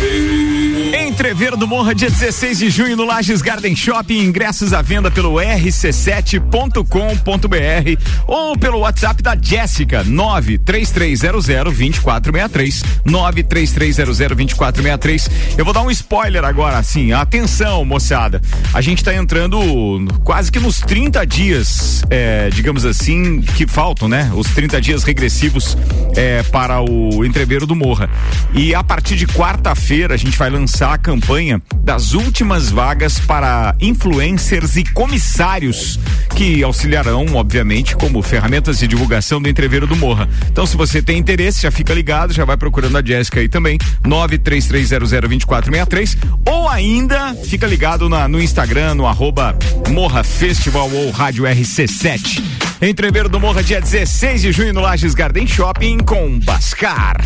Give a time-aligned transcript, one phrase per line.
[0.00, 0.27] baby.
[1.18, 4.20] Entrever do Morra, dia 16 de junho no Lages Garden Shopping.
[4.20, 6.84] Ingressos à venda pelo rc7.com.br
[8.24, 12.84] ou pelo WhatsApp da Jéssica, 933002463.
[13.04, 15.28] 933002463.
[15.58, 17.10] Eu vou dar um spoiler agora, assim.
[17.10, 18.40] Atenção, moçada.
[18.72, 19.58] A gente tá entrando
[20.22, 24.30] quase que nos 30 dias, é, digamos assim, que faltam, né?
[24.36, 25.76] Os 30 dias regressivos
[26.14, 28.08] é, para o Entreveiro do Morra.
[28.54, 34.76] E a partir de quarta-feira a gente vai lançar campanha das últimas vagas para influencers
[34.76, 35.98] e comissários
[36.36, 40.28] que auxiliarão, obviamente, como ferramentas de divulgação do entreveiro do Morra.
[40.52, 43.78] Então, se você tem interesse, já fica ligado, já vai procurando a Jéssica aí também,
[44.04, 49.56] 933002463, ou ainda fica ligado na, no Instagram, no arroba
[49.88, 52.42] Morra Festival ou Rádio RC7.
[52.82, 57.16] Entreveiro do Morra, dia 16 de junho no Lages Garden Shopping com Bascar.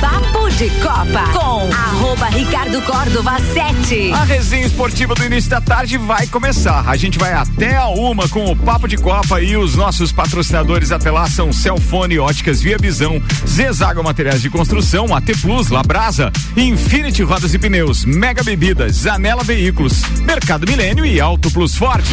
[0.00, 2.80] Papo de Copa com arroba Ricardo
[3.18, 4.12] Córdova 7.
[4.12, 6.88] A resenha esportiva do início da tarde vai começar.
[6.88, 10.92] A gente vai até a uma com o Papo de Copa e os nossos patrocinadores
[10.92, 17.24] até lá são Celfone, Óticas Via Visão, Zezago Materiais de Construção, AT Plus, Labrasa, Infinity
[17.24, 22.06] Rodas e Pneus, Mega Bebidas, Zanela Veículos, Mercado Milênio e Auto Plus Ford.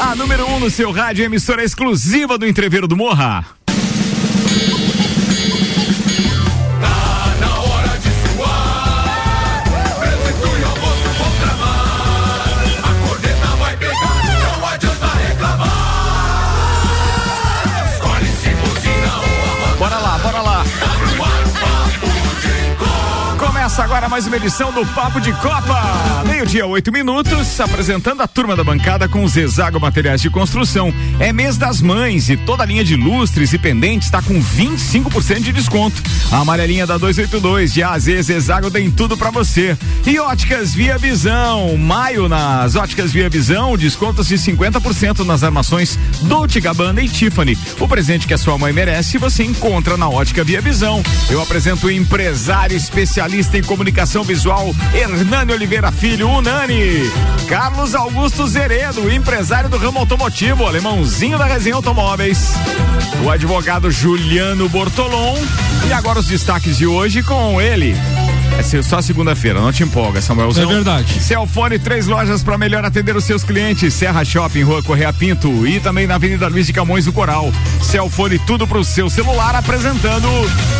[0.00, 3.57] A número 1 um no seu rádio, emissora exclusiva do Entreveiro do Morra.
[23.78, 26.24] Começa agora mais uma edição do Papo de Copa.
[26.26, 30.92] Meio-dia, oito minutos, apresentando a turma da bancada com os Zezago Materiais de Construção.
[31.20, 35.42] É mês das mães e toda a linha de lustres e pendentes está com 25%
[35.42, 36.02] de desconto.
[36.32, 39.78] A amarelinha da 282 de AZ Zezago tem tudo para você.
[40.04, 41.76] E óticas Via Visão.
[41.76, 47.56] Maio nas óticas Via Visão, descontos de 50% nas armações Dolce Gabbana e Tiffany.
[47.78, 51.00] O presente que a sua mãe merece você encontra na ótica Via Visão.
[51.30, 57.02] Eu apresento o empresário especialista em comunicação visual, Hernani Oliveira Filho, Unani.
[57.46, 62.54] Carlos Augusto Zeredo, empresário do ramo automotivo, alemãozinho da resenha automóveis.
[63.22, 65.36] O advogado Juliano Bortolom.
[65.86, 67.94] E agora os destaques de hoje com ele.
[68.58, 70.64] É ser só segunda-feira, não te empolga, Samuelzão.
[70.64, 71.22] É verdade.
[71.22, 73.94] Celfone, três lojas para melhor atender os seus clientes.
[73.94, 77.52] Serra Shopping, Rua Correia Pinto e também na Avenida Luiz de Camões do Coral.
[77.80, 80.26] Celfone, tudo pro seu celular, apresentando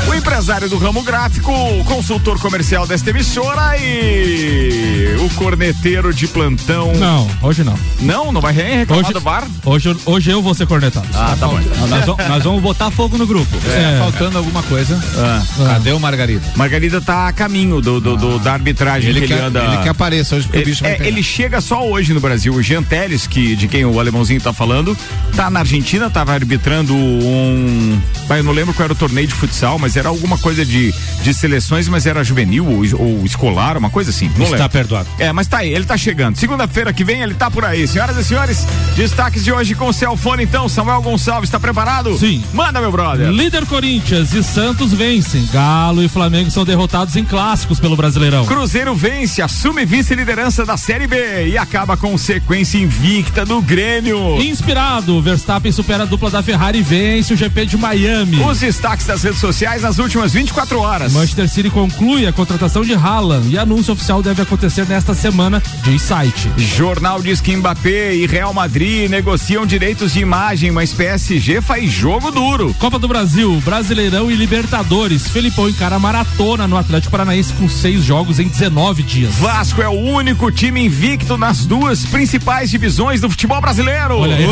[0.09, 6.93] o empresário do ramo gráfico, o consultor comercial desta emissora e o corneteiro de plantão.
[6.95, 7.79] Não, hoje não.
[8.01, 9.47] Não, não vai reclamar Hoje, do bar?
[9.65, 11.07] hoje, hoje eu vou ser cornetado.
[11.15, 11.61] Ah, tá bom.
[11.89, 13.57] Nós vamos, nós vamos botar fogo no grupo.
[13.69, 13.93] É.
[13.93, 15.01] Tá faltando alguma coisa.
[15.17, 15.43] Ah.
[15.75, 16.45] Cadê o Margarida?
[16.57, 19.65] Margarida tá a caminho do, do, do- da arbitragem Ele que ele quer, anda.
[19.65, 22.21] ele quer aparecer hoje porque Ele, o bicho vai é, ele chega só hoje no
[22.21, 22.53] Brasil.
[22.55, 24.97] O Jean Teles, que, de quem o alemãozinho tá falando,
[25.37, 28.01] tá na Argentina, tava arbitrando um.
[28.31, 31.35] Eu não lembro qual era o torneio de futsal, mas era alguma coisa de, de
[31.35, 34.27] seleções, mas era juvenil ou, ou escolar, uma coisa assim.
[34.37, 34.71] Não Está lembro.
[34.71, 35.09] perdoado.
[35.19, 36.37] É, mas tá aí, ele tá chegando.
[36.37, 37.87] Segunda-feira que vem ele tá por aí.
[37.89, 40.69] Senhoras e senhores, destaques de hoje com o Celfone, então.
[40.69, 42.17] Samuel Gonçalves, tá preparado?
[42.19, 42.43] Sim.
[42.53, 43.31] Manda, meu brother.
[43.31, 45.49] Líder Corinthians e Santos vencem.
[45.53, 47.25] Galo e Flamengo são derrotados em
[47.59, 48.47] clássicos pelo Brasileirão.
[48.47, 54.41] Cruzeiro vence, assume vice-liderança da Série B e acaba com sequência invicta do Grêmio.
[54.41, 58.41] Inspirado, Verstappen supera a dupla da Ferrari e vence o GP de Miami.
[58.41, 61.13] Os destaques das redes sociais nas últimas 24 horas.
[61.13, 66.03] Manchester City conclui a contratação de Haaland e anúncio oficial deve acontecer nesta semana, diz
[66.03, 66.51] site.
[66.57, 72.31] Jornal diz que Mbappé e Real Madrid negociam direitos de imagem, mas PSG faz jogo
[72.31, 72.75] duro.
[72.79, 75.29] Copa do Brasil, Brasileirão e Libertadores.
[75.29, 79.35] Felipão encara maratona no Atlético Paranaense com seis jogos em 19 dias.
[79.37, 84.19] Vasco é o único time invicto nas duas principais divisões do futebol brasileiro.
[84.19, 84.47] Olha aí.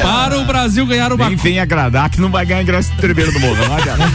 [0.00, 3.40] Para o Brasil ganhar uma Nem vem agradar que não vai ganhar ingresso trebeiro do.
[3.40, 4.10] Não adianta.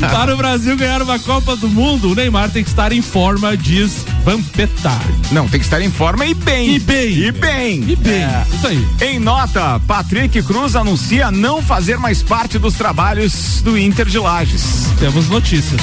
[0.10, 3.56] Para o Brasil ganhar uma Copa do Mundo, o Neymar tem que estar em forma,
[3.56, 4.92] diz Vampeta.
[5.32, 6.74] Não, tem que estar em forma e bem.
[6.74, 7.10] E bem.
[7.12, 7.84] E bem.
[7.88, 8.44] E bem, É.
[8.54, 8.86] isso aí.
[9.00, 14.86] Em nota, Patrick Cruz anuncia não fazer mais parte dos trabalhos do Inter de Lages.
[14.98, 15.80] Temos notícias.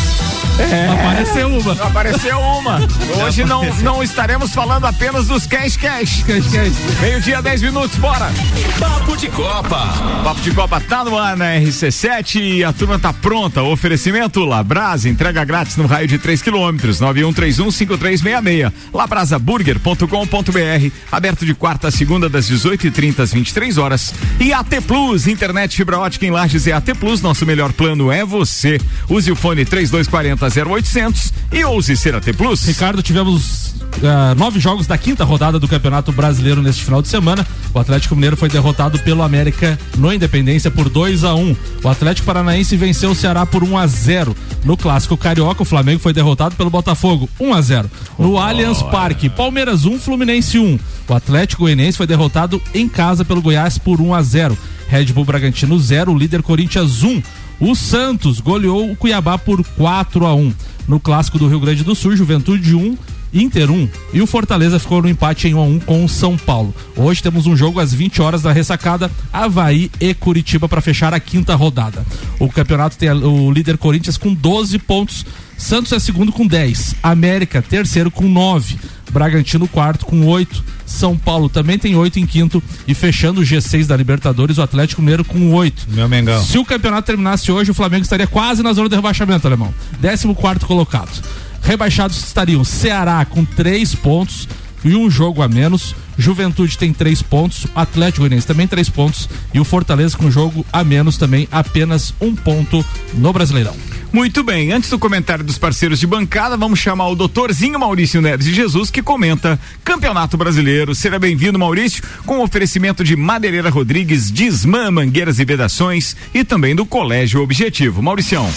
[0.60, 0.88] É.
[0.92, 1.72] Apareceu uma.
[1.74, 2.80] Apareceu uma.
[3.24, 6.24] Hoje não, não estaremos falando apenas dos cash cash.
[6.24, 6.74] Cash, cash.
[7.02, 8.32] Meio-dia, 10 minutos, bora.
[8.80, 9.88] Papo de Copa.
[10.24, 13.62] Papo de Copa tá no ar na RC7 e a turma tá pronta.
[13.64, 17.00] Oferecimento Labras, entrega grátis no raio de 3 quilômetros.
[17.02, 18.27] 91315366.
[18.28, 18.72] 3266.
[18.94, 24.14] Labrasaburger.com.br, aberto de quarta a segunda das 18h30 às 23 horas.
[24.40, 28.26] E AT Plus, internet fibra ótica em Lages é AT Plus, nosso melhor plano é
[28.26, 28.80] você.
[29.10, 32.66] Use o fone 3240 0800 e ouse ser AT Plus.
[32.66, 37.46] Ricardo, tivemos uh, nove jogos da quinta rodada do Campeonato Brasileiro neste final de semana.
[37.74, 41.56] O Atlético Mineiro foi derrotado pelo América no Independência por 2 a 1 um.
[41.84, 45.66] O Atlético Paranaense venceu o Ceará por 1 um a 0 No clássico carioca, o
[45.66, 50.00] Flamengo foi derrotado pelo Botafogo 1 um a 0 No oh, Allianz Parque, Palmeiras 1,
[50.00, 50.80] Fluminense 1.
[51.08, 54.58] O Atlético Goianiense foi derrotado em casa pelo Goiás por 1 a 0
[54.88, 57.22] Red Bull Bragantino 0, líder Corinthians 1.
[57.60, 60.54] O Santos goleou o Cuiabá por 4 a 1
[60.88, 62.98] No clássico do Rio Grande do Sul, Juventude 1,
[63.34, 66.38] Inter 1 e o Fortaleza ficou no empate em 1 a 1 com o São
[66.38, 66.74] Paulo.
[66.96, 71.20] Hoje temos um jogo às 20 horas da ressacada, Havaí e Curitiba para fechar a
[71.20, 72.06] quinta rodada.
[72.40, 75.26] O campeonato tem o líder Corinthians com 12 pontos,
[75.58, 78.78] Santos é segundo com 10, América terceiro com 9,
[79.12, 83.88] Bragantino quarto com 8, São Paulo também tem 8 em quinto e fechando o G6
[83.88, 85.88] da Libertadores, o Atlético Mineiro com 8.
[85.90, 86.44] Meu Mengão.
[86.44, 89.74] Se o campeonato terminasse hoje, o Flamengo estaria quase na zona de rebaixamento, alemão.
[90.02, 91.24] 14 quarto colocado.
[91.62, 94.48] Rebaixados estariam Ceará com três pontos
[94.84, 95.96] e um jogo a menos.
[96.18, 100.84] Juventude tem três pontos, Atlético Goianiense também três pontos e o Fortaleza com jogo a
[100.84, 102.84] menos também apenas um ponto
[103.14, 103.76] no Brasileirão.
[104.12, 108.46] Muito bem, antes do comentário dos parceiros de bancada, vamos chamar o doutorzinho Maurício Neves
[108.46, 110.96] de Jesus, que comenta Campeonato Brasileiro.
[110.96, 116.86] Seja bem-vindo, Maurício, com oferecimento de Madeireira Rodrigues, Dismã, Mangueiras e Vedações e também do
[116.86, 118.02] Colégio Objetivo.
[118.02, 118.50] Mauricião.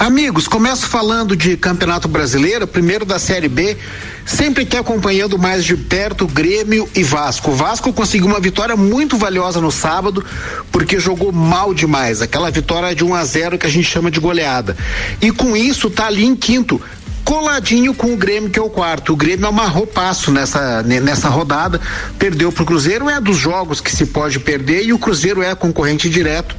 [0.00, 3.76] Amigos, começo falando de Campeonato Brasileiro, primeiro da Série B,
[4.24, 7.50] sempre que acompanhando mais de perto Grêmio e Vasco.
[7.50, 10.24] O Vasco conseguiu uma vitória muito valiosa no sábado,
[10.72, 14.18] porque jogou mal demais, aquela vitória de 1 a 0 que a gente chama de
[14.18, 14.74] goleada.
[15.20, 16.80] E com isso tá ali em quinto,
[17.30, 19.12] coladinho com o Grêmio, que é o quarto.
[19.12, 21.80] O Grêmio amarrou passo nessa, nessa rodada,
[22.18, 25.54] perdeu para o Cruzeiro, é dos jogos que se pode perder e o Cruzeiro é
[25.54, 26.56] concorrente direto,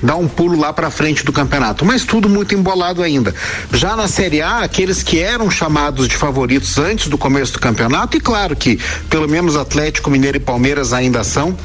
[0.00, 1.84] dá um pulo lá para frente do campeonato.
[1.84, 3.34] Mas tudo muito embolado ainda.
[3.72, 8.16] Já na Série A, aqueles que eram chamados de favoritos antes do começo do campeonato,
[8.16, 8.78] e claro que
[9.10, 11.58] pelo menos Atlético Mineiro e Palmeiras ainda são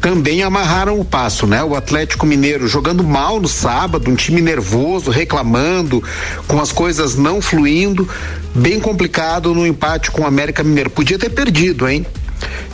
[0.00, 1.62] também amarraram o passo, né?
[1.62, 6.02] O Atlético Mineiro jogando mal no sábado, um time nervoso, reclamando,
[6.48, 8.08] com as coisas não fluindo,
[8.54, 10.90] bem complicado no empate com o América Mineiro.
[10.90, 12.06] Podia ter perdido, hein?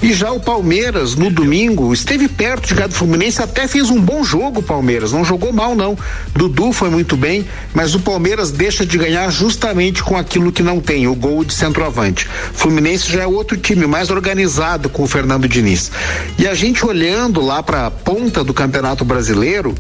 [0.03, 4.01] E já o Palmeiras, no domingo, esteve perto de ganhar do Fluminense, até fez um
[4.01, 5.97] bom jogo o Palmeiras, não jogou mal não.
[6.35, 10.81] Dudu foi muito bem, mas o Palmeiras deixa de ganhar justamente com aquilo que não
[10.81, 12.29] tem, o gol de centroavante.
[12.53, 15.91] Fluminense já é outro time, mais organizado com o Fernando Diniz.
[16.39, 19.75] E a gente olhando lá para a ponta do Campeonato Brasileiro,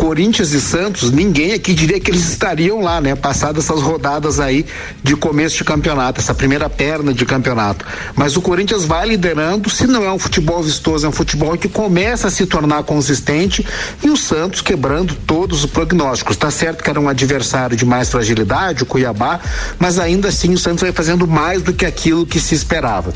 [0.00, 3.14] Corinthians e Santos, ninguém aqui diria que eles estariam lá, né?
[3.14, 4.64] Passadas essas rodadas aí
[5.02, 7.84] de começo de campeonato, essa primeira perna de campeonato.
[8.16, 11.68] Mas o Corinthians vai liderando, se não é um futebol vistoso, é um futebol que
[11.68, 13.62] começa a se tornar consistente
[14.02, 16.34] e o Santos quebrando todos os prognósticos.
[16.34, 19.38] Tá certo que era um adversário de mais fragilidade, o Cuiabá,
[19.78, 23.12] mas ainda assim o Santos vai fazendo mais do que aquilo que se esperava.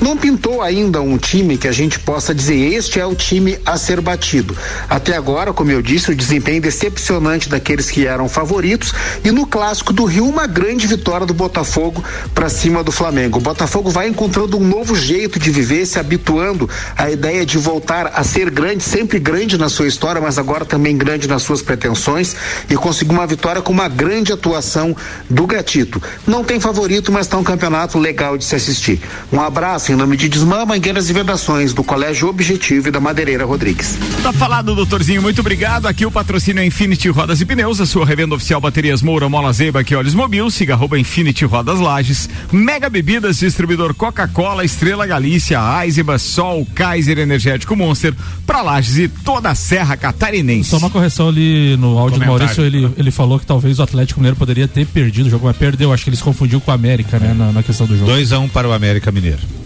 [0.00, 3.76] Não pintou ainda um time que a gente possa dizer este é o time a
[3.76, 4.56] ser batido.
[4.88, 9.92] Até agora, como eu disse, o desempenho decepcionante daqueles que eram favoritos e no clássico
[9.92, 12.02] do Rio uma grande vitória do Botafogo
[12.34, 13.38] para cima do Flamengo.
[13.38, 18.12] O Botafogo vai encontrando um novo jeito de viver, se habituando à ideia de voltar
[18.14, 22.34] a ser grande, sempre grande na sua história, mas agora também grande nas suas pretensões
[22.70, 24.96] e conseguiu uma vitória com uma grande atuação
[25.28, 26.02] do Gatito.
[26.26, 29.00] Não tem favorito, mas está um campeonato legal de se assistir.
[29.32, 33.44] Um abraço em nome de Desmã, Mangueiras e Vedações do Colégio Objetivo e da Madeireira
[33.44, 33.96] Rodrigues.
[34.22, 35.86] Tá falado, doutorzinho, muito obrigado.
[35.86, 39.52] Aqui o patrocínio é Infinity Rodas e Pneus, a sua revenda oficial baterias Moura, Mola
[39.52, 45.58] Zeiba, que olhos mobil, siga arroba Infinity Rodas Lages, Mega Bebidas, distribuidor Coca-Cola, Estrela Galícia,
[45.82, 48.14] Eisenbahn, Sol, Kaiser Energético Monster,
[48.46, 50.70] pra Lages e toda a Serra Catarinense.
[50.70, 54.20] Só uma correção ali no áudio do Maurício, ele, ele falou que talvez o Atlético
[54.20, 57.18] Mineiro poderia ter perdido o jogo, mas perdeu, acho que eles confundiu com o América,
[57.18, 58.10] né, na, na questão do jogo.
[58.10, 59.63] 2 a 1 um para o América Mineiro.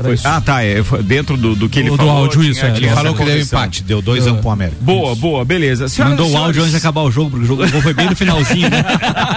[0.00, 0.64] Foi, ah, tá.
[0.64, 2.12] É, dentro do, do que ele do falou.
[2.12, 2.60] Do áudio, isso.
[2.60, 4.78] Tinha, é, ele falou que deu empate, deu 2 a 1 um pro América.
[4.80, 5.86] Boa, boa, beleza.
[6.04, 8.68] Mandou o áudio antes de acabar o jogo, porque o jogo foi bem no finalzinho,
[8.70, 8.84] né?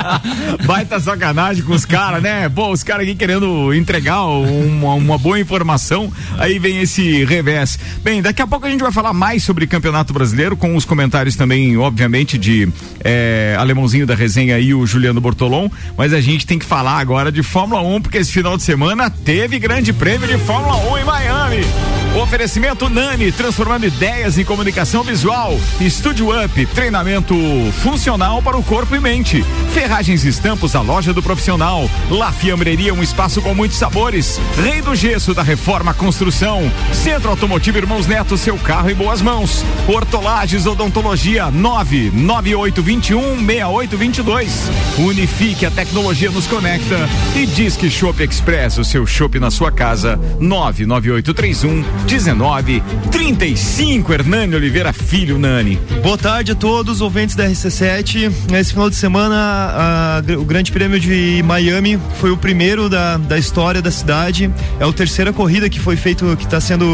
[0.65, 2.47] Baita sacanagem com os caras, né?
[2.49, 7.77] Pô, os caras aqui querendo entregar uma, uma boa informação, aí vem esse revés.
[8.03, 11.35] Bem, daqui a pouco a gente vai falar mais sobre Campeonato Brasileiro, com os comentários
[11.35, 12.67] também, obviamente, de
[13.03, 17.31] é, Alemãozinho da Resenha e o Juliano Bortolom, mas a gente tem que falar agora
[17.31, 21.03] de Fórmula 1, porque esse final de semana teve grande prêmio de Fórmula 1 em
[21.03, 21.84] Miami.
[22.15, 25.59] Oferecimento Nani, transformando ideias em comunicação visual.
[25.81, 27.35] Estúdio Up, treinamento
[27.83, 29.43] funcional para o corpo e mente.
[29.73, 31.89] Ferragens e Estampos, a loja do profissional.
[32.09, 34.39] La Fiambreria, um espaço com muitos sabores.
[34.63, 36.71] Rei do Gesso, da Reforma Construção.
[36.93, 39.65] Centro Automotivo Irmãos Neto, seu carro em boas mãos.
[39.85, 44.71] Hortolagens Odontologia, 99821 6822.
[44.99, 47.09] Unifique, a tecnologia nos conecta.
[47.35, 54.13] E Disque Shop Express, o seu shopping na sua casa, 99831 1935.
[54.13, 55.79] Hernani Oliveira Filho, Nani.
[56.03, 58.31] Boa tarde a todos, ouvintes da RC7.
[58.53, 63.17] Esse final de semana, a, a, o Grande Prêmio de Miami foi o primeiro da,
[63.17, 64.51] da história da cidade.
[64.79, 66.85] É a terceira corrida que foi feito, que está sendo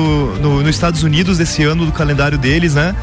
[0.41, 2.95] no, nos Estados Unidos esse ano, do calendário deles, né?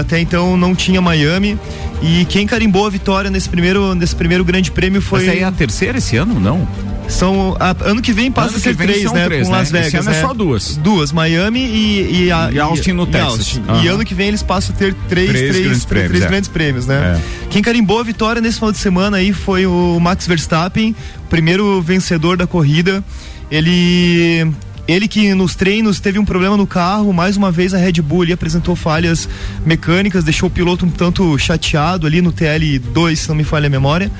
[0.00, 1.58] Até então não tinha Miami.
[2.02, 5.24] E quem carimbou a vitória nesse primeiro, nesse primeiro grande prêmio foi.
[5.24, 6.66] Essa aí é a terceira esse ano, não?
[7.10, 9.24] São, a, ano que vem passa ano a ser três, né?
[9.26, 9.58] Três, com né?
[9.58, 9.88] Las Vegas.
[9.88, 10.18] Esse ano né?
[10.18, 10.76] é só duas.
[10.76, 13.30] Duas, Miami e, e, a, e Austin no e Texas.
[13.30, 13.62] Austin.
[13.68, 13.84] Uhum.
[13.84, 16.28] E ano que vem eles passam a ter três, três, três grandes prêmios, três é.
[16.28, 17.18] grandes prêmios né?
[17.18, 17.46] É.
[17.48, 20.94] Quem carimbou a vitória nesse final de semana aí foi o Max Verstappen,
[21.28, 23.02] primeiro vencedor da corrida.
[23.50, 24.52] Ele
[24.90, 28.22] ele que nos treinos teve um problema no carro, mais uma vez a Red Bull
[28.22, 29.28] ali apresentou falhas
[29.64, 33.70] mecânicas, deixou o piloto um tanto chateado ali no TL2, se não me falha a
[33.70, 34.10] memória.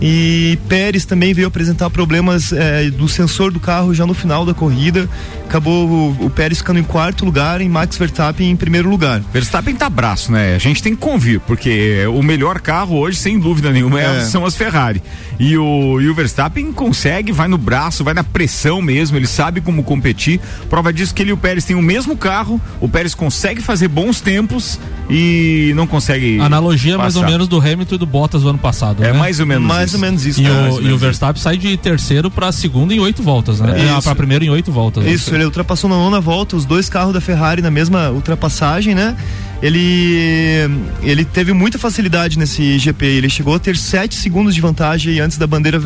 [0.00, 4.54] E Pérez também veio apresentar problemas é, do sensor do carro já no final da
[4.54, 5.08] corrida.
[5.44, 9.20] Acabou o, o, Pérez ficando em quarto lugar e Max Verstappen em primeiro lugar.
[9.32, 10.54] Verstappen tá braço, né?
[10.54, 14.24] A gente tem que convir, porque o melhor carro hoje, sem dúvida nenhuma, é.
[14.24, 15.02] são as Ferrari.
[15.38, 19.60] E o, e o Verstappen consegue, vai no braço, vai na pressão mesmo, ele sabe
[19.60, 20.40] como competir.
[20.68, 23.88] Prova disso que ele e o Pérez têm o mesmo carro, o Pérez consegue fazer
[23.88, 24.78] bons tempos
[25.08, 26.40] e não consegue.
[26.40, 27.02] Analogia passar.
[27.02, 29.02] mais ou menos do Hamilton e do Bottas do ano passado.
[29.02, 29.18] É né?
[29.18, 29.96] mais ou menos mais isso.
[29.96, 30.40] ou menos isso.
[30.40, 30.70] E, né?
[30.70, 33.74] o, e o Verstappen sai de terceiro para segundo em oito voltas, né?
[33.96, 35.04] É, para primeiro em oito voltas.
[35.06, 35.38] Isso, né?
[35.38, 39.16] ele ultrapassou na nona volta os dois carros da Ferrari na mesma ultrapassagem, né?
[39.62, 40.70] ele
[41.02, 43.04] ele teve muita facilidade nesse GP.
[43.04, 45.80] Ele chegou a ter sete segundos de vantagem antes da bandeira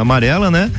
[0.00, 0.70] amarela, né?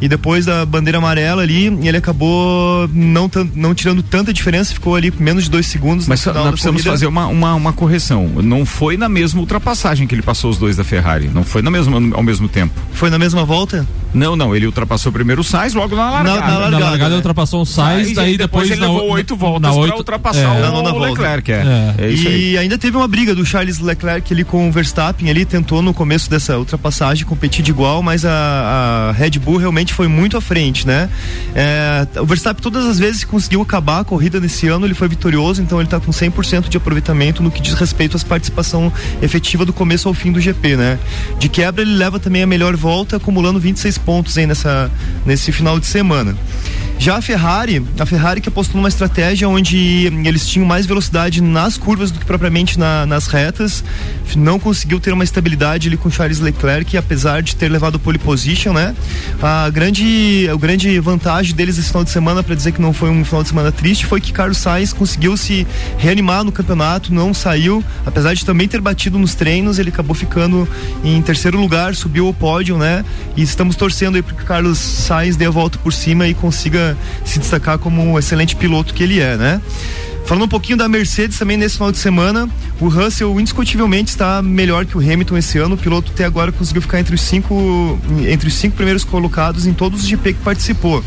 [0.00, 5.12] E depois da bandeira amarela ali, ele acabou não, não tirando tanta diferença, ficou ali
[5.18, 6.06] menos de dois segundos.
[6.06, 6.90] Mas nós precisamos corrida.
[6.90, 8.28] fazer uma, uma, uma, correção.
[8.28, 11.28] Não foi na mesma ultrapassagem que ele passou os dois da Ferrari.
[11.28, 12.74] Não foi na mesma, ao mesmo tempo.
[12.92, 13.86] Foi na mesma volta?
[14.12, 14.54] Não, não.
[14.54, 16.40] Ele ultrapassou primeiro o Sainz logo na largada.
[16.40, 17.06] Na, na largada, na largada né?
[17.06, 20.68] ele ultrapassou o Sainz, daí depois, depois ele levou oito voltas na pra ultrapassar é,
[20.68, 21.52] o, o Leclerc.
[21.52, 21.94] É.
[21.98, 22.08] é.
[22.08, 25.82] É e ainda teve uma briga do Charles Leclerc ali com o Verstappen, ele tentou
[25.82, 30.36] no começo dessa ultrapassagem competir de igual, mas a, a Red Bull realmente foi muito
[30.36, 31.08] à frente, né?
[31.54, 35.62] É, o Verstappen todas as vezes conseguiu acabar a corrida nesse ano, ele foi vitorioso,
[35.62, 39.72] então ele está com 100% de aproveitamento no que diz respeito à participação efetiva do
[39.72, 40.98] começo ao fim do GP, né?
[41.38, 44.90] De quebra ele leva também a melhor volta, acumulando 26 pontos aí nessa,
[45.26, 46.36] nesse final de semana.
[46.98, 51.78] Já a Ferrari, a Ferrari que apostou numa estratégia onde eles tinham mais velocidade nas
[51.78, 53.84] curvas do que propriamente na, nas retas,
[54.36, 58.72] não conseguiu ter uma estabilidade ali com Charles Leclerc, apesar de ter levado pole position,
[58.72, 58.96] né?
[59.40, 63.10] A grande, a grande vantagem deles esse final de semana, para dizer que não foi
[63.10, 65.66] um final de semana triste, foi que Carlos Sainz conseguiu se
[65.98, 70.68] reanimar no campeonato, não saiu, apesar de também ter batido nos treinos, ele acabou ficando
[71.04, 73.04] em terceiro lugar, subiu ao pódio, né?
[73.36, 76.87] E estamos torcendo aí para que Carlos Sainz dê a volta por cima e consiga
[77.24, 79.60] se destacar como um excelente piloto que ele é, né?
[80.28, 82.46] Falando um pouquinho da Mercedes também nesse final de semana,
[82.78, 85.74] o Russell indiscutivelmente está melhor que o Hamilton esse ano.
[85.74, 89.72] O piloto até agora conseguiu ficar entre os cinco, entre os cinco primeiros colocados em
[89.72, 91.02] todos os GP que participou.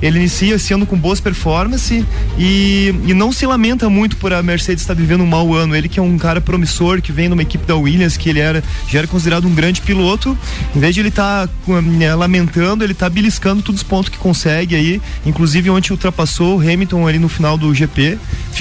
[0.00, 2.04] Ele inicia esse ano com boas performances
[2.38, 5.74] e, e não se lamenta muito por a Mercedes estar vivendo um mau ano.
[5.74, 8.62] Ele que é um cara promissor, que vem numa equipe da Williams, que ele era,
[8.88, 10.38] já era considerado um grande piloto.
[10.76, 11.52] Em vez de ele estar tá,
[12.00, 15.02] é, lamentando, ele está beliscando todos os pontos que consegue aí.
[15.26, 18.16] Inclusive ontem ultrapassou o Hamilton ali no final do GP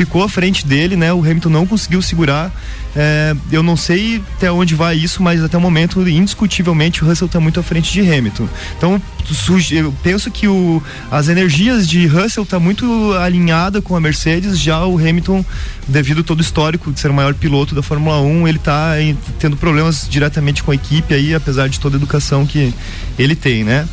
[0.06, 1.12] ficou à frente dele, né?
[1.12, 2.52] O Hamilton não conseguiu segurar.
[2.96, 7.26] É, eu não sei até onde vai isso, mas até o momento, indiscutivelmente, o Russell
[7.26, 8.48] está muito à frente de Hamilton.
[8.78, 9.02] Então,
[9.72, 14.86] eu penso que o, as energias de Russell tá muito alinhada com a Mercedes, já
[14.86, 15.44] o Hamilton,
[15.86, 18.94] devido todo o histórico de ser o maior piloto da Fórmula 1, ele está
[19.38, 22.74] tendo problemas diretamente com a equipe aí, apesar de toda a educação que
[23.18, 23.88] ele tem, né?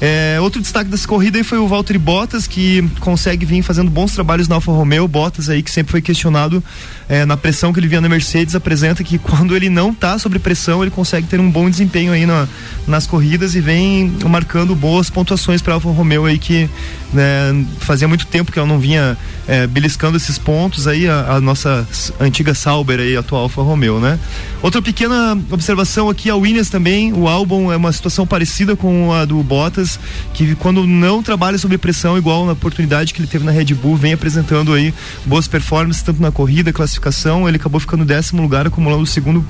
[0.00, 4.12] É, outro destaque dessa corrida aí foi o Valtteri Bottas, que consegue vir fazendo bons
[4.12, 5.08] trabalhos na Alfa Romeo.
[5.08, 6.62] Bottas aí que sempre foi questionado
[7.08, 10.38] é, na pressão que ele vinha na Mercedes, apresenta que quando ele não está sob
[10.38, 12.46] pressão, ele consegue ter um bom desempenho aí na,
[12.86, 16.68] nas corridas e vem marcando boas pontuações para a Alfa Romeo aí que
[17.12, 19.16] né, fazia muito tempo que ela não vinha
[19.48, 21.86] é, beliscando esses pontos aí, a, a, nossa
[22.20, 24.18] antiga Sauber aí, atual Alfa Romeo, né?
[24.60, 29.24] Outra pequena observação aqui, a Williams também, o álbum é uma situação parecida com a
[29.24, 29.85] do Bottas
[30.34, 33.96] Que quando não trabalha sob pressão, igual na oportunidade que ele teve na Red Bull,
[33.96, 34.92] vem apresentando aí
[35.24, 39.44] boas performances, tanto na corrida, classificação, ele acabou ficando décimo lugar, acumulando o segundo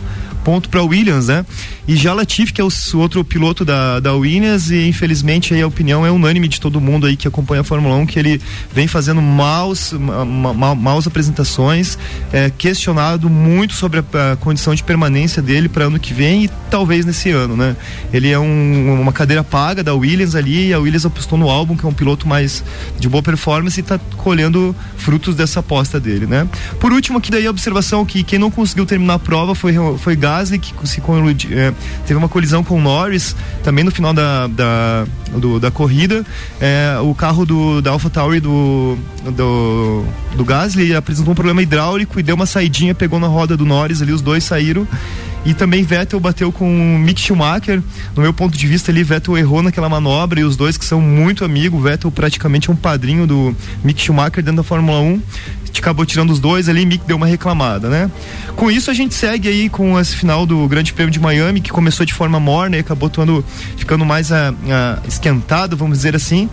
[0.47, 1.45] ponto para Williams, né?
[1.89, 5.67] E já Latifi, que é o outro piloto da, da Williams, e infelizmente aí a
[5.67, 8.41] opinião é unânime de todo mundo aí que acompanha a Fórmula 1, que ele
[8.73, 11.99] vem fazendo maus, ma, ma, maus apresentações,
[12.33, 16.51] é, questionado muito sobre a, a condição de permanência dele para ano que vem e
[16.71, 17.75] talvez nesse ano, né?
[18.13, 21.77] Ele é um, uma cadeira paga da Williams ali, e a Williams apostou no álbum,
[21.77, 22.65] que é um piloto mais
[22.99, 26.49] de boa performance e está colhendo frutos dessa aposta dele, né?
[26.81, 30.17] Por último, aqui daí a observação que quem não conseguiu terminar a prova foi, foi
[30.17, 31.01] Gasly que se
[31.53, 31.73] é,
[32.07, 35.07] teve uma colisão com o Norris, também no final da, da,
[35.37, 36.25] do, da corrida.
[36.61, 38.97] É, o carro do, da AlphaTauri do,
[39.37, 40.05] do,
[40.37, 44.03] do Gasly apresentou um problema hidráulico e deu uma saidinha, pegou na roda do Norris
[44.03, 44.87] ali, os dois saíram.
[45.47, 47.81] E também Vettel bateu com Mick Schumacher.
[48.15, 51.01] No meu ponto de vista ali, Vettel errou naquela manobra e os dois que são
[51.01, 55.23] muito amigos, Vettel praticamente é um padrinho do Mick Schumacher dentro da Fórmula 1
[55.87, 58.11] acabou tirando os dois ali, Mick deu uma reclamada, né?
[58.57, 61.71] Com isso a gente segue aí com esse final do Grande Prêmio de Miami, que
[61.71, 63.45] começou de forma morna e acabou tuando,
[63.77, 66.49] ficando mais a, a, esquentado, vamos dizer assim.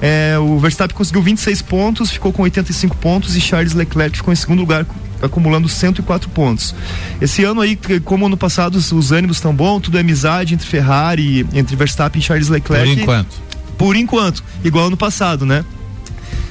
[0.00, 4.36] É, o Verstappen conseguiu 26 pontos, ficou com 85 pontos e Charles Leclerc ficou em
[4.36, 4.86] segundo lugar
[5.22, 6.74] acumulando 104 pontos.
[7.20, 11.46] Esse ano aí, como ano passado, os ânimos estão bons, tudo é amizade entre Ferrari,
[11.52, 12.88] entre Verstappen e Charles Leclerc.
[12.88, 13.48] Por enquanto.
[13.76, 15.64] Por enquanto, igual ano passado, né?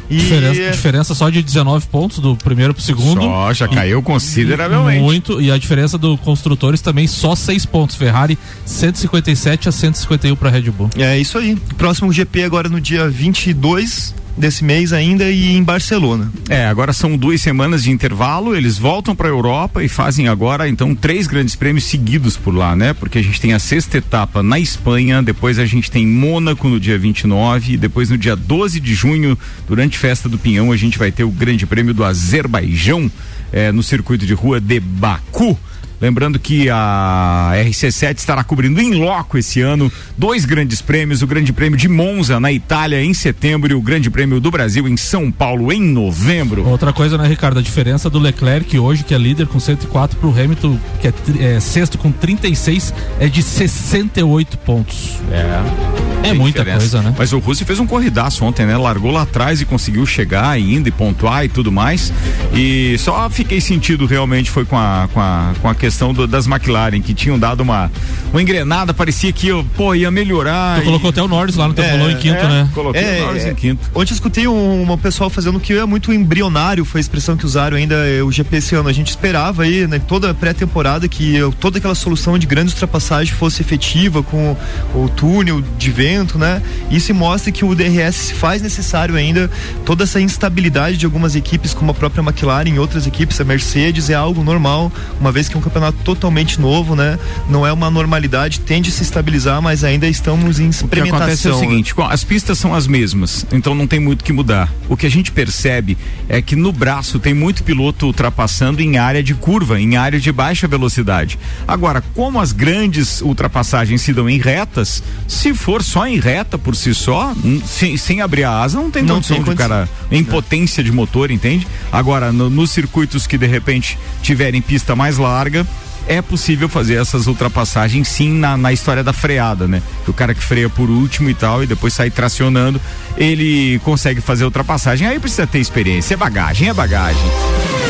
[0.10, 0.18] E...
[0.18, 3.22] Diferença, diferença só de 19 pontos do primeiro pro segundo.
[3.22, 5.02] Só, já caiu consideravelmente.
[5.02, 7.96] Muito, e a diferença do construtores também só 6 pontos.
[7.98, 10.90] Ferrari 157 a 151 para Red Bull.
[10.98, 11.58] É isso aí.
[11.78, 16.32] Próximo GP agora no dia 22 desse mês ainda e em Barcelona.
[16.48, 20.70] É, agora são duas semanas de intervalo, eles voltam para a Europa e fazem agora
[20.70, 22.94] então três grandes prêmios seguidos por lá, né?
[22.94, 26.80] Porque a gente tem a sexta etapa na Espanha, depois a gente tem Mônaco no
[26.80, 30.98] dia 29, e depois no dia 12 de junho, durante Festa do Pinhão, a gente
[30.98, 33.12] vai ter o Grande Prêmio do Azerbaijão
[33.52, 35.58] é, no circuito de rua de Baku.
[36.00, 41.52] Lembrando que a RC7 estará cobrindo em loco esse ano dois grandes prêmios: o Grande
[41.52, 45.32] Prêmio de Monza na Itália em setembro e o Grande Prêmio do Brasil em São
[45.32, 46.68] Paulo em novembro.
[46.68, 47.60] Outra coisa, né, Ricardo?
[47.60, 51.14] A diferença do Leclerc hoje, que é líder com 104, para o Hamilton, que é,
[51.56, 55.18] é, sexto com 36, é de 68 pontos.
[55.32, 55.98] É.
[56.24, 56.80] É muita diferença.
[56.80, 57.16] coisa, né?
[57.18, 58.76] Mas o Rossi fez um corridaço ontem, né?
[58.76, 62.12] Largou lá atrás e conseguiu chegar ainda e pontuar e tudo mais.
[62.54, 66.48] E só fiquei sentido realmente foi com a, com a, com a questão do, das
[66.48, 67.92] McLaren, que tinham dado uma,
[68.32, 70.78] uma engrenada, parecia que pô, ia melhorar.
[70.78, 70.86] Tu e...
[70.86, 72.70] colocou até o Norris lá no teu é, em quinto, é, né?
[72.74, 73.90] Coloquei é, o Norris é, em quinto.
[73.94, 77.78] Ontem escutei um, um pessoal fazendo que é muito embrionário, foi a expressão que usaram
[77.78, 78.90] ainda é, o GP esse ano.
[78.90, 83.62] A gente esperava aí, né, toda pré-temporada, que toda aquela solução de grandes ultrapassagens fosse
[83.62, 84.56] efetiva com
[84.94, 86.62] o túnel de vento, né?
[86.90, 89.50] Isso mostra que o DRS se faz necessário ainda.
[89.86, 94.10] Toda essa instabilidade de algumas equipes, como a própria McLaren e outras equipes, a Mercedes,
[94.10, 97.18] é algo normal, uma vez que é um campeonato totalmente novo, né?
[97.50, 101.18] Não é uma normalidade, tende a se estabilizar, mas ainda estamos em experimentação.
[101.18, 104.24] O que acontece é o seguinte, as pistas são as mesmas, então não tem muito
[104.24, 104.72] que mudar.
[104.90, 105.98] O que a gente percebe
[106.30, 110.32] é que no braço tem muito piloto ultrapassando em área de curva, em área de
[110.32, 111.38] baixa velocidade.
[111.68, 116.76] Agora, como as grandes ultrapassagens se dão em retas, se for só em reta por
[116.76, 117.34] si só,
[117.66, 120.92] sem, sem abrir a asa, não tem não condição tem de cara em potência de
[120.92, 121.68] motor, entende?
[121.92, 125.67] Agora, no, nos circuitos que de repente tiverem pista mais larga,
[126.08, 129.82] é possível fazer essas ultrapassagens sim na, na história da freada, né?
[130.08, 132.80] O cara que freia por último e tal e depois sai tracionando,
[133.18, 135.08] ele consegue fazer ultrapassagem.
[135.08, 137.87] Aí precisa ter experiência, é bagagem, é bagagem.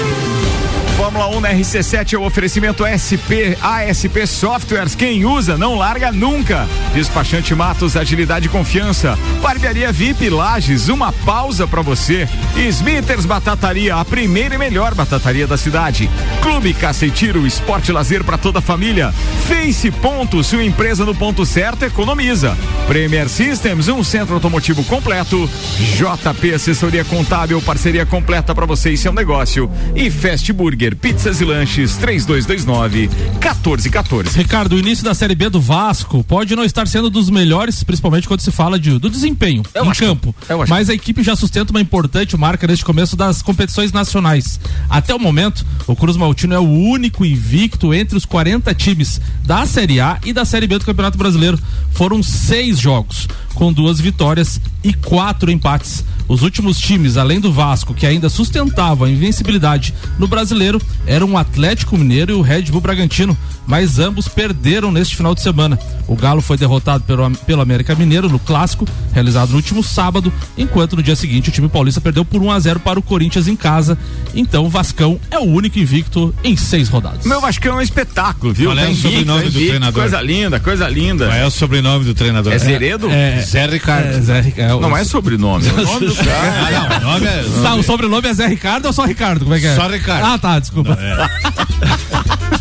[0.97, 4.95] Fórmula 1 na RC7 é o oferecimento SP, ASP Softwares.
[4.95, 6.67] Quem usa não larga nunca.
[6.91, 9.15] Despachante Matos, agilidade e confiança.
[9.39, 12.27] Barbearia VIP Lages, uma pausa para você.
[12.55, 16.10] Smithers Batataria, a primeira e melhor batataria da cidade.
[16.41, 19.13] Clube Cacetiro, esporte lazer para toda a família.
[19.47, 22.57] Face Ponto, sua empresa no ponto certo economiza.
[22.88, 25.47] Premier Systems, um centro automotivo completo.
[25.77, 29.69] JP Assessoria Contábil, parceria completa para você e seu negócio.
[29.95, 34.38] E Fast Burger Burger, pizzas e lanches, 3229 1414.
[34.38, 38.28] Ricardo, o início da Série B do Vasco pode não estar sendo dos melhores, principalmente
[38.28, 40.34] quando se fala de, do desempenho eu em campo.
[40.67, 44.60] mas a equipe já sustenta uma importante marca neste começo das competições nacionais.
[44.89, 49.65] Até o momento, o Cruz Maltino é o único invicto entre os 40 times da
[49.65, 51.60] Série A e da Série B do Campeonato Brasileiro.
[51.91, 56.04] Foram seis jogos, com duas vitórias e quatro empates.
[56.27, 61.37] Os últimos times, além do Vasco, que ainda sustentava a invencibilidade no brasileiro, eram o
[61.37, 65.79] Atlético Mineiro e o Red Bull Bragantino, mas ambos perderam neste final de semana.
[66.07, 70.95] O Galo foi derrotado pelo, pelo América Mineiro no clássico, realizado no último sábado, enquanto
[70.95, 73.55] no dia seguinte o time paulista perdeu por 1 a 0 para o Corinthians em
[73.55, 73.97] casa.
[74.33, 77.25] Então o Vascão é o único invicto em seis rodadas.
[77.25, 78.69] Meu Vascão é um espetáculo, viu?
[78.69, 80.01] Qual é o invicto, sobrenome tá do invicto, treinador?
[80.01, 81.25] Coisa linda, coisa linda.
[81.27, 82.53] Qual é o sobrenome do treinador?
[82.53, 83.09] É Zeredo?
[83.09, 84.07] É, Zé Ricardo.
[84.07, 84.81] é, Zé Ricardo.
[84.81, 87.43] Não é sobrenome, é o nome do Ah, não, o nome é.
[87.62, 89.41] Tá, o sobrenome é Zé Ricardo ou só Ricardo?
[89.41, 89.75] Como é que é?
[89.75, 90.25] Só Ricardo.
[90.25, 90.97] Ah, tá, desculpa.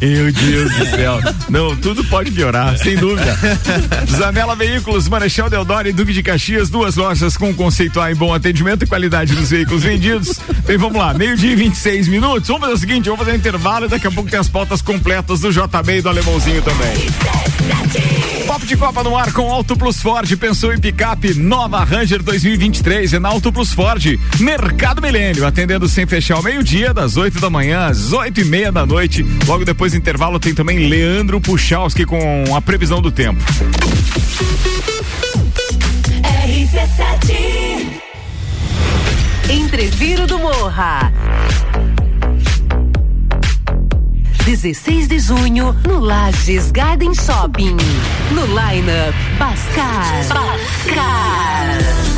[0.00, 1.20] Meu Deus do céu.
[1.48, 3.36] Não, tudo pode piorar, sem dúvida.
[4.10, 8.32] Zanela Veículos, Marechal Deodoro e Duque de Caxias, duas lojas com conceito A em bom
[8.34, 10.38] atendimento e qualidade dos veículos vendidos.
[10.66, 12.48] Bem, vamos lá, meio-dia e 26 minutos.
[12.48, 14.82] Vamos fazer o seguinte, vamos fazer um intervalo e daqui a pouco tem as pautas
[14.82, 16.96] completas do JB e do Alemãozinho também.
[18.46, 20.36] Papo de Copa no ar com Auto Plus Ford.
[20.36, 21.34] Pensou em picape?
[21.34, 24.18] Nova Ranger 2023 é na Auto Plus Ford.
[24.38, 28.70] Mercado Milênio, atendendo sem fechar ao meio-dia, das 8 da manhã às 8 e meia
[28.70, 29.26] da noite.
[29.46, 33.42] Logo depois do intervalo tem também Leandro Puchalski com a previsão do tempo.
[36.22, 38.00] RC7
[39.50, 41.12] Entreviro do Morra.
[44.44, 47.76] 16 de junho no Lages Garden Shopping.
[48.30, 50.56] No lineup Bascar Bascar.
[50.56, 52.15] Bascar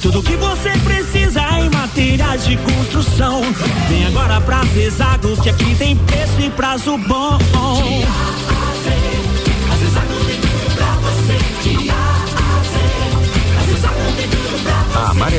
[0.00, 3.42] Tudo que você precisa em materiais de construção.
[3.88, 7.38] Vem agora pra Zezago que aqui tem preço e prazo bom.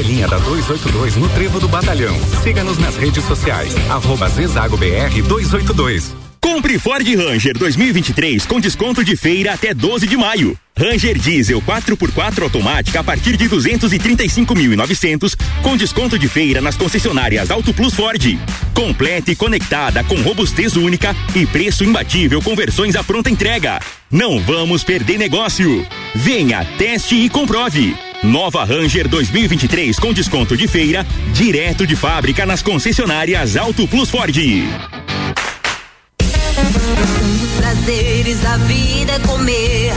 [0.03, 2.15] Amarelinha da 282 no Trevo do Batalhão.
[2.43, 3.73] Siga-nos nas redes sociais.
[3.89, 6.13] Arroba Zezago BR 282.
[6.41, 10.57] Compre Ford Ranger 2023 com desconto de feira até 12 de maio.
[10.77, 17.73] Ranger Diesel 4x4 automática a partir de 235.900 com desconto de feira nas concessionárias Auto
[17.73, 18.37] Plus Ford.
[18.73, 23.79] Completa e conectada com robustez única e preço imbatível com versões à pronta entrega.
[24.11, 25.87] Não vamos perder negócio.
[26.13, 27.95] Venha, teste e comprove.
[28.23, 34.33] Nova Ranger 2023 com desconto de feira direto de fábrica nas concessionárias Auto Plus Ford.
[37.57, 39.93] Prazeres da vida é comer.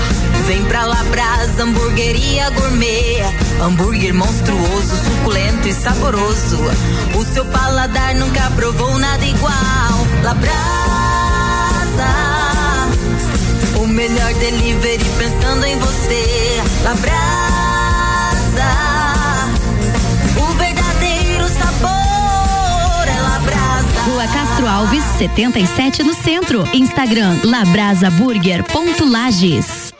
[0.49, 3.23] Vem pra Labrasa, hamburgueria gourmet.
[3.61, 6.59] Hambúrguer monstruoso, suculento e saboroso.
[7.15, 10.07] O seu paladar nunca provou nada igual.
[10.25, 10.57] Labrasa,
[13.81, 16.63] o melhor delivery pensando em você.
[16.83, 17.56] Labrasa,
[24.07, 26.67] Rua Castro Alves, 77 no centro.
[26.73, 29.95] Instagram labrasaburger.lages.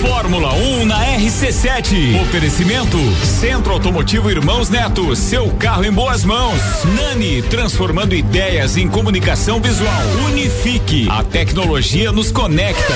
[0.00, 2.20] Fórmula 1 na RC7.
[2.22, 5.16] Oferecimento Centro Automotivo Irmãos Neto.
[5.16, 6.60] Seu carro em boas mãos.
[6.96, 10.02] Nani, transformando ideias em comunicação visual.
[10.26, 11.08] Unifique.
[11.10, 12.94] A tecnologia nos conecta.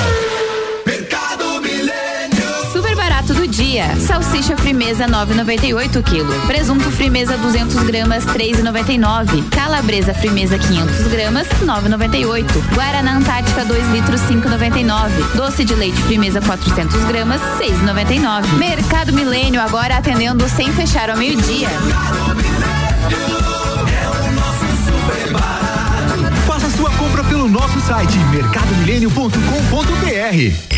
[3.68, 3.94] Dia.
[3.96, 6.46] Salsicha frimeza 9,98 kg.
[6.46, 9.46] Presunto frimeza 200 gramas 3,99.
[9.50, 12.46] Calabresa frimeza 500 gramas 9,98.
[12.74, 15.10] Guaraná Antártica 2 litros 5,99.
[15.34, 18.46] Doce de leite frimeza 400 gramas 6,99.
[18.56, 21.68] Mercado Milênio agora atendendo sem fechar ao meio-dia.
[26.46, 30.77] Faça sua compra pelo nosso site mercadomilênio.com.br.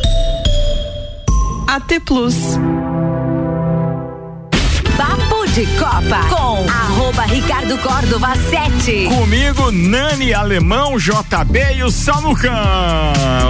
[1.71, 2.35] AT Plus.
[4.97, 9.05] Papo de Copa com arroba Ricardo Córdova 7.
[9.05, 12.51] Comigo, Nani Alemão, JB e o Samucão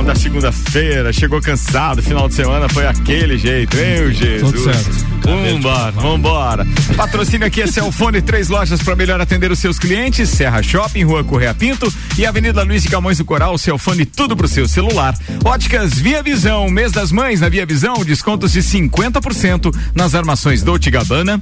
[0.06, 1.12] da segunda-feira.
[1.12, 4.52] Chegou cansado, final de semana foi aquele jeito, meu Jesus.
[4.52, 5.11] Tudo certo.
[5.22, 6.68] Vambora, vambora.
[6.96, 11.24] Patrocínio aqui é Celfone, três lojas para melhor atender os seus clientes: Serra Shopping, Rua
[11.24, 13.58] Correia Pinto e Avenida Luiz de Camões do Coral.
[13.58, 15.16] Celfone, tudo pro seu celular.
[15.46, 20.90] Óticas Via Visão, mês das mães na Via Visão, descontos de 50% nas armações Dolce
[20.90, 21.42] Gabbana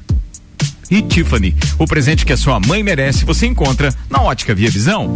[0.92, 1.56] e Tiffany.
[1.78, 5.16] O presente que a sua mãe merece você encontra na Ótica Via Visão.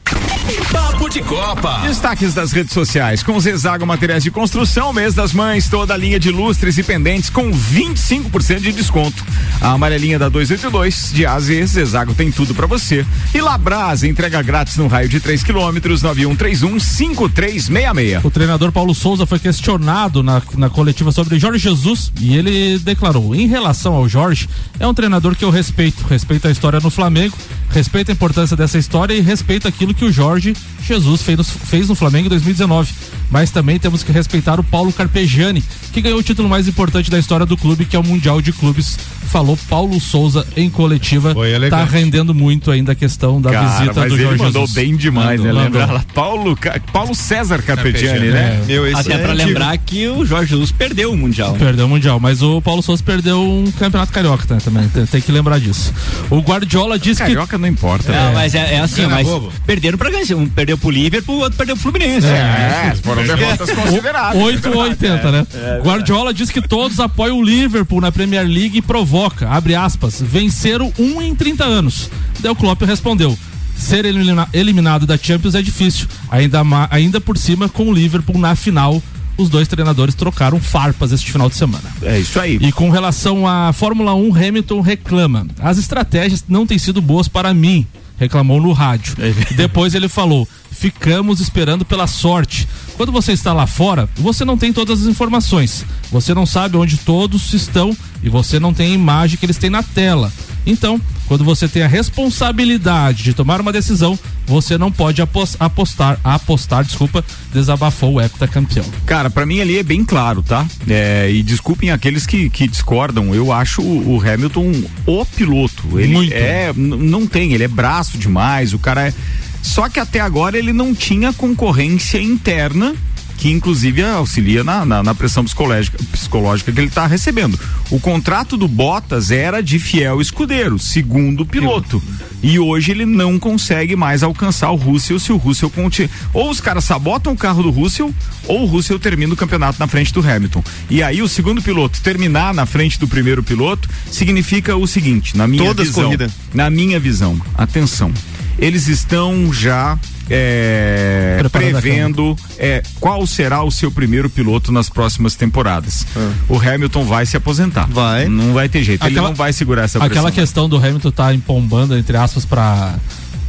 [1.11, 1.79] De Copa.
[1.79, 3.21] Destaques das redes sociais.
[3.21, 7.29] Com Zezago Materiais de Construção, mês das mães, toda a linha de lustres e pendentes
[7.29, 9.21] com 25% de desconto.
[9.59, 13.05] A amarelinha da 282 de AZ, Zezago tem tudo para você.
[13.35, 18.23] E Labras, entrega grátis no raio de 3 quilômetros, 9131 5366.
[18.23, 23.35] O treinador Paulo Souza foi questionado na, na coletiva sobre Jorge Jesus e ele declarou:
[23.35, 24.47] em relação ao Jorge,
[24.79, 26.05] é um treinador que eu respeito.
[26.07, 27.35] Respeito a história no Flamengo,
[27.71, 31.89] respeito a importância dessa história e respeito aquilo que o Jorge Jesus fez no, fez
[31.89, 32.93] no Flamengo em 2019.
[33.29, 37.17] Mas também temos que respeitar o Paulo Carpegiani, que ganhou o título mais importante da
[37.17, 38.97] história do clube, que é o Mundial de Clubes.
[39.27, 41.33] Falou Paulo Souza em coletiva.
[41.33, 41.91] Foi tá elegante.
[41.91, 44.73] rendendo muito ainda a questão da Cara, visita mas do ele Jorge mandou Jesus.
[44.75, 45.63] bem demais, Mandou, né?
[45.63, 45.79] mandou.
[45.81, 46.05] Lembra lá?
[46.13, 46.57] Paulo,
[46.91, 48.61] Paulo César Carpegiani, né?
[48.67, 49.47] Meu, esse Até é pra antigo.
[49.47, 51.53] lembrar que o Jorge Jesus perdeu o Mundial.
[51.53, 54.87] Perdeu o Mundial, mas o Paulo Souza perdeu um campeonato carioca né, também.
[54.89, 55.93] Tem, tem que lembrar disso.
[56.29, 57.23] O Guardiola diz que.
[57.23, 58.11] Carioca não importa.
[58.11, 58.31] Não, né?
[58.33, 59.51] mas é, é assim, Grana mas bobo.
[59.65, 60.21] perderam pra ganhar.
[60.35, 62.27] Um perdeu pro Liverpool, o outro perdeu pro Fluminense.
[62.27, 64.43] É, foram derrotas consideráveis.
[64.43, 65.47] 8 ou 80, né?
[65.83, 68.81] Guardiola diz que todos apoiam o Liverpool na Premier League e
[69.11, 72.09] provoca, abre aspas, venceram um em 30 anos.
[72.49, 73.37] O Klopp respondeu.
[73.75, 78.55] Ser elimina- eliminado da Champions é difícil, ainda, ainda por cima com o Liverpool na
[78.55, 79.03] final.
[79.37, 81.83] Os dois treinadores trocaram farpas este final de semana.
[82.03, 82.57] É isso aí.
[82.61, 85.45] E com relação à Fórmula 1, Hamilton reclama.
[85.59, 87.85] As estratégias não têm sido boas para mim,
[88.21, 89.15] reclamou no rádio.
[89.55, 92.67] Depois ele falou: ficamos esperando pela sorte.
[92.95, 95.83] Quando você está lá fora, você não tem todas as informações.
[96.11, 99.71] Você não sabe onde todos estão e você não tem a imagem que eles têm
[99.71, 100.31] na tela.
[100.67, 106.19] Então, quando você tem a responsabilidade de tomar uma decisão, você não pode apos- apostar,
[106.25, 108.83] apostar, desculpa, desabafou o heptacampeão.
[109.05, 110.67] Cara, pra mim ali é bem claro, tá?
[110.89, 114.73] É, e desculpem aqueles que, que discordam, eu acho o, o Hamilton
[115.05, 115.97] o piloto.
[115.97, 116.33] Ele Muito.
[116.33, 119.13] é, não tem, ele é braço demais, o cara é.
[119.61, 122.93] Só que até agora ele não tinha concorrência interna
[123.41, 127.59] que inclusive auxilia na, na, na pressão psicológica, psicológica que ele está recebendo.
[127.89, 131.99] O contrato do Bottas era de fiel escudeiro, segundo piloto.
[132.43, 136.11] E hoje ele não consegue mais alcançar o Russell se o Russell continua.
[136.31, 138.13] Ou os caras sabotam o carro do Russell,
[138.47, 140.63] ou o Russell termina o campeonato na frente do Hamilton.
[140.87, 145.47] E aí o segundo piloto terminar na frente do primeiro piloto significa o seguinte, na
[145.47, 146.03] minha Todas visão.
[146.03, 146.29] corrida.
[146.53, 148.13] Na minha visão, atenção.
[148.61, 149.97] Eles estão já
[150.29, 156.05] é, prevendo é, qual será o seu primeiro piloto nas próximas temporadas.
[156.47, 157.87] O Hamilton vai se aposentar.
[157.89, 158.27] Vai.
[158.27, 159.03] Não vai ter jeito.
[159.03, 160.05] ele Aquela- não vai segurar essa pressão.
[160.19, 162.95] Aquela questão do Hamilton tá empombando, entre aspas, pra,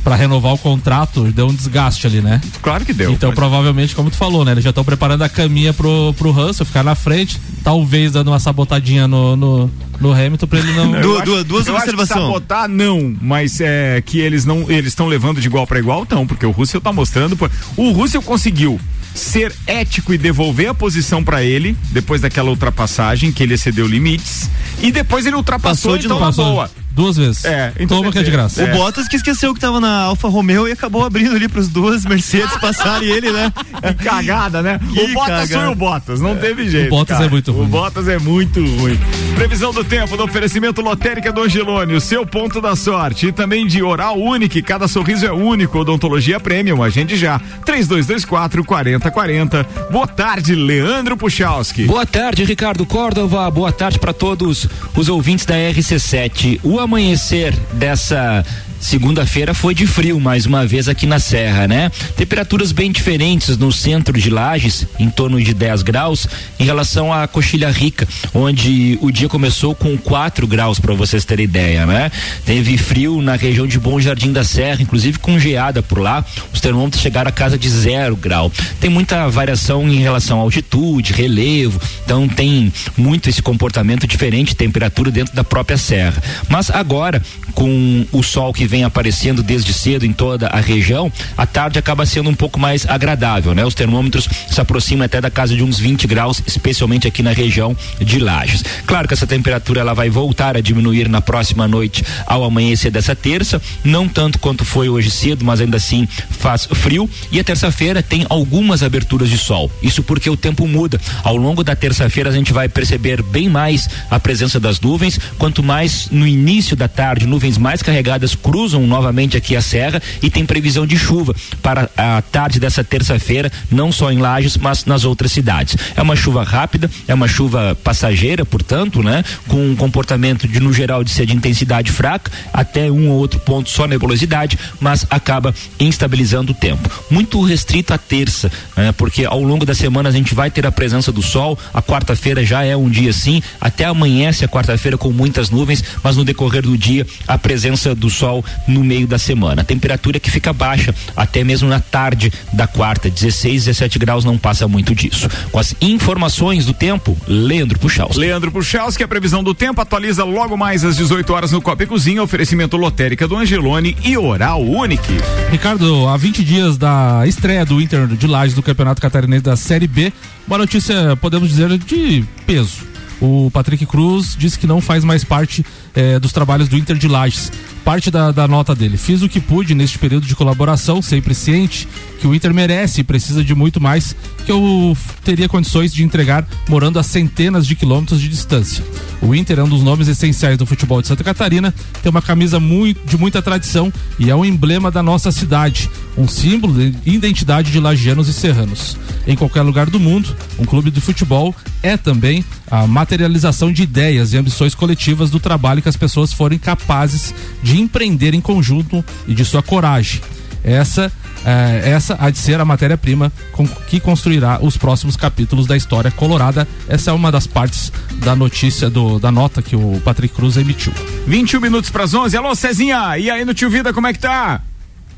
[0.04, 2.40] pra renovar o contrato, deu um desgaste ali, né?
[2.62, 3.12] Claro que deu.
[3.12, 4.52] Então, mas- provavelmente, como tu falou, né?
[4.52, 8.38] Eles já estão preparando a caminha pro, pro Russell ficar na frente, talvez dando uma
[8.40, 10.94] sabotadinha no, no, no Hamilton pra ele não.
[11.02, 11.30] Eu acho-
[11.70, 15.66] eu acho que sabotar não, mas é que eles não eles estão levando de igual
[15.66, 18.80] para igual não, porque o Russell tá mostrando, pô, o Russell conseguiu
[19.14, 24.48] ser ético e devolver a posição para ele depois daquela ultrapassagem que ele excedeu limites
[24.82, 26.24] e depois ele ultrapassou Passou de então novo.
[26.24, 26.52] na Passou.
[26.52, 26.70] boa.
[26.94, 27.44] Duas vezes.
[27.44, 28.64] É, então Toma que é de graça.
[28.64, 32.04] O Bottas que esqueceu que tava na Alfa Romeo e acabou abrindo ali pros duas
[32.04, 33.52] Mercedes passarem ele, né?
[33.82, 34.78] Que cagada, né?
[34.92, 35.64] Que o Bottas cagada.
[35.64, 36.86] foi o Bottas, não teve jeito.
[36.86, 37.28] O Bottas cara.
[37.28, 37.64] é muito ruim.
[37.64, 38.98] O Bottas é muito ruim.
[39.34, 43.28] Previsão do tempo do oferecimento lotérica do Angelone, o seu ponto da sorte.
[43.28, 45.78] E também de Oral Unique, cada sorriso é único.
[45.78, 47.40] Odontologia Premium, agende já.
[47.64, 49.66] 3224 4040.
[49.90, 51.84] Boa tarde, Leandro Puchalski.
[51.84, 53.50] Boa tarde, Ricardo Córdova.
[53.50, 56.60] Boa tarde para todos os ouvintes da RC7.
[56.62, 58.44] O amanhecer dessa
[58.82, 61.90] segunda-feira foi de frio mais uma vez aqui na Serra, né?
[62.16, 66.26] Temperaturas bem diferentes no centro de Lages, em torno de 10 graus,
[66.58, 71.44] em relação à Coxilha Rica, onde o dia começou com 4 graus, para vocês terem
[71.44, 72.10] ideia, né?
[72.44, 76.24] Teve frio na região de Bom Jardim da Serra, inclusive com geada por lá.
[76.52, 78.50] Os termômetros chegaram a casa de zero grau.
[78.80, 85.10] Tem muita variação em relação à altitude, relevo, então tem muito esse comportamento diferente temperatura
[85.10, 86.20] dentro da própria serra.
[86.48, 87.22] Mas agora,
[87.54, 92.04] com o sol que vem aparecendo desde cedo em toda a região, a tarde acaba
[92.06, 93.64] sendo um pouco mais agradável, né?
[93.64, 97.76] Os termômetros se aproximam até da casa de uns 20 graus, especialmente aqui na região
[98.00, 98.64] de Lages.
[98.86, 103.14] Claro que essa temperatura ela vai voltar a diminuir na próxima noite ao amanhecer dessa
[103.14, 107.08] terça, não tanto quanto foi hoje cedo, mas ainda assim faz frio.
[107.30, 109.70] E a terça-feira tem algumas aberturas de sol.
[109.82, 111.00] Isso porque o tempo muda.
[111.22, 115.62] Ao longo da terça-feira a gente vai perceber bem mais a presença das nuvens, quanto
[115.62, 120.46] mais no início da tarde, nuvens mais carregadas cruzam novamente aqui a serra e tem
[120.46, 125.32] previsão de chuva para a tarde dessa terça-feira, não só em Lages, mas nas outras
[125.32, 125.76] cidades.
[125.96, 130.72] É uma chuva rápida, é uma chuva passageira, portanto, né, com um comportamento de no
[130.72, 135.52] geral de ser de intensidade fraca, até um ou outro ponto só nebulosidade, mas acaba
[135.80, 136.88] instabilizando o tempo.
[137.10, 140.70] Muito restrito à terça, né, porque ao longo da semana a gente vai ter a
[140.70, 141.58] presença do sol.
[141.74, 146.16] A quarta-feira já é um dia assim, até amanhece a quarta-feira com muitas nuvens, mas
[146.16, 149.62] no decorrer do dia a presença do sol no meio da semana.
[149.62, 154.36] A temperatura que fica baixa até mesmo na tarde da quarta, 16, 17 graus não
[154.36, 155.28] passa muito disso.
[155.50, 158.16] Com as informações do tempo, Leandro Puxaus.
[158.16, 161.86] Leandro Puchalski, a previsão do tempo atualiza logo mais às 18 horas no Copa e
[161.86, 165.12] Cozinha, oferecimento lotérica do Angelone e Oral Unique.
[165.50, 169.86] Ricardo, há 20 dias da estreia do Inter de Lages do Campeonato Catarinense da Série
[169.86, 170.12] B,
[170.46, 172.91] uma notícia, podemos dizer, de peso.
[173.22, 177.06] O Patrick Cruz disse que não faz mais parte eh, dos trabalhos do Inter de
[177.06, 177.52] Lages.
[177.84, 178.96] Parte da, da nota dele.
[178.96, 181.88] Fiz o que pude neste período de colaboração, sempre ciente
[182.22, 184.14] que o Inter merece e precisa de muito mais
[184.46, 188.84] que eu teria condições de entregar morando a centenas de quilômetros de distância.
[189.20, 192.60] O Inter é um dos nomes essenciais do futebol de Santa Catarina, tem uma camisa
[192.60, 197.72] muito, de muita tradição e é um emblema da nossa cidade, um símbolo de identidade
[197.72, 198.96] de lagianos e serranos.
[199.26, 204.32] Em qualquer lugar do mundo, um clube de futebol é também a materialização de ideias
[204.32, 209.34] e ambições coletivas do trabalho que as pessoas forem capazes de empreender em conjunto e
[209.34, 210.20] de sua coragem.
[210.64, 211.10] Essa
[211.44, 216.10] é, essa há de ser a matéria-prima com que construirá os próximos capítulos da história
[216.10, 216.66] colorada.
[216.88, 220.92] Essa é uma das partes da notícia, do, da nota que o Patrick Cruz emitiu.
[221.26, 222.36] 21 minutos para as 11.
[222.36, 224.60] Alô, Cezinha, e aí no Tio Vida, como é que tá?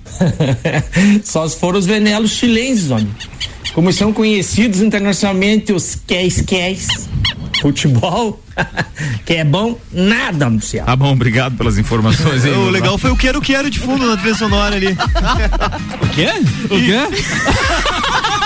[1.24, 3.10] Só se foram os venelos chilenses, homem.
[3.74, 7.08] Como são conhecidos internacionalmente os queis-queis.
[7.60, 8.40] Futebol,
[9.24, 10.86] que é bom, nada, Luciano.
[10.86, 12.52] Tá bom, obrigado pelas informações aí.
[12.54, 14.96] O legal foi o quero quero de fundo na trilha sonora ali.
[16.00, 16.28] O quê?
[16.64, 18.43] O quê?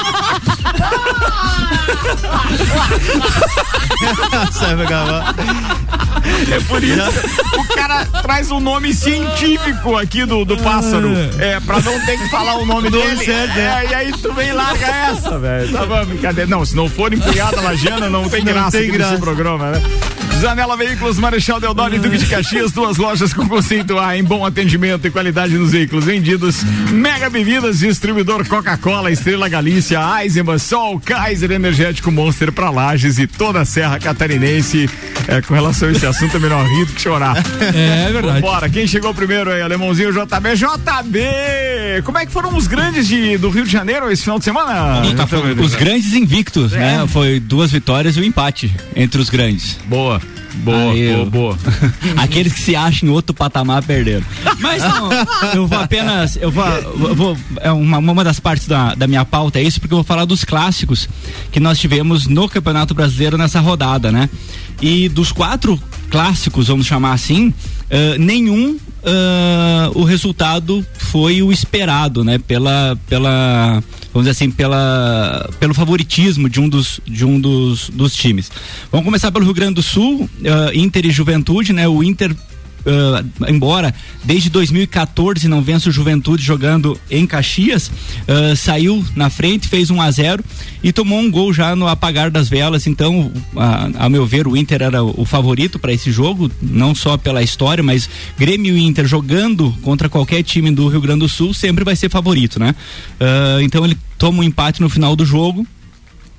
[4.52, 5.35] Sai pra gravar.
[6.52, 7.02] É por isso.
[7.59, 11.11] O cara traz um nome científico aqui do, do pássaro.
[11.38, 13.24] É, pra não ter que falar o nome dele.
[13.24, 15.72] certo, é, e aí tu vem e larga essa, velho.
[15.72, 16.48] Tá bom, brincadeira.
[16.50, 19.11] Não, se não for empunhada lagiana, não tem Não graça tem graça.
[19.12, 19.83] nesse programa, né?
[20.40, 24.46] Zanela Veículos, Marechal Deodoro e Duque de Caxias, duas lojas com conceito A em bom
[24.46, 26.62] atendimento e qualidade nos veículos vendidos.
[26.92, 33.61] Mega Bebidas, distribuidor Coca-Cola, Estrela Galícia, Eisenbahn, Sol, Kaiser Energético Monster para Lages e toda
[33.62, 34.88] a Serra Catarinense.
[35.27, 37.37] É, com relação a esse assunto é melhor rir do que chorar.
[37.74, 38.40] É, é verdade.
[38.40, 42.02] Bora, quem chegou primeiro aí, Alemãozinho JB, JB!
[42.04, 45.02] Como é que foram os grandes de, do Rio de Janeiro esse final de semana?
[45.02, 45.60] JB?
[45.60, 46.79] Os grandes invictos, É.
[46.79, 47.06] né?
[47.08, 49.77] Foi duas vitórias e um empate entre os grandes.
[49.87, 50.21] Boa.
[50.56, 51.58] Boa, Aí boa, boa.
[52.16, 54.24] Aqueles que se acham em outro patamar perderam.
[54.58, 55.10] Mas não,
[55.54, 56.37] eu vou apenas.
[56.37, 56.64] Eu vou.
[56.66, 59.98] eu vou é uma, uma das partes da, da minha pauta é isso, porque eu
[59.98, 61.08] vou falar dos clássicos
[61.52, 64.29] que nós tivemos no Campeonato Brasileiro nessa rodada, né?
[64.81, 67.52] E dos quatro clássicos, vamos chamar assim,
[67.91, 72.39] eh, nenhum ah, o resultado foi o esperado, né?
[72.39, 73.83] Pela, pela,
[74.13, 78.51] vamos dizer assim, pela, pelo favoritismo de um dos, de um dos, dos times.
[78.91, 81.89] Vamos começar pelo Rio Grande do Sul, ah, Inter e Juventude, né?
[81.89, 82.35] O Inter
[82.89, 87.91] ah, embora desde 2014 não vença o Juventude jogando em Caxias,
[88.27, 90.45] ah, saiu na frente, fez 1 a 0
[90.83, 92.87] e tomou um gol já no apagar das velas.
[92.87, 97.17] Então, a, a meu ver, o Inter era o, favorito para esse jogo, não só
[97.17, 98.09] pela história, mas
[98.39, 102.11] Grêmio e Inter jogando contra qualquer time do Rio Grande do Sul sempre vai ser
[102.11, 102.75] favorito, né?
[103.21, 105.67] Ah, então ele toma um empate no final do jogo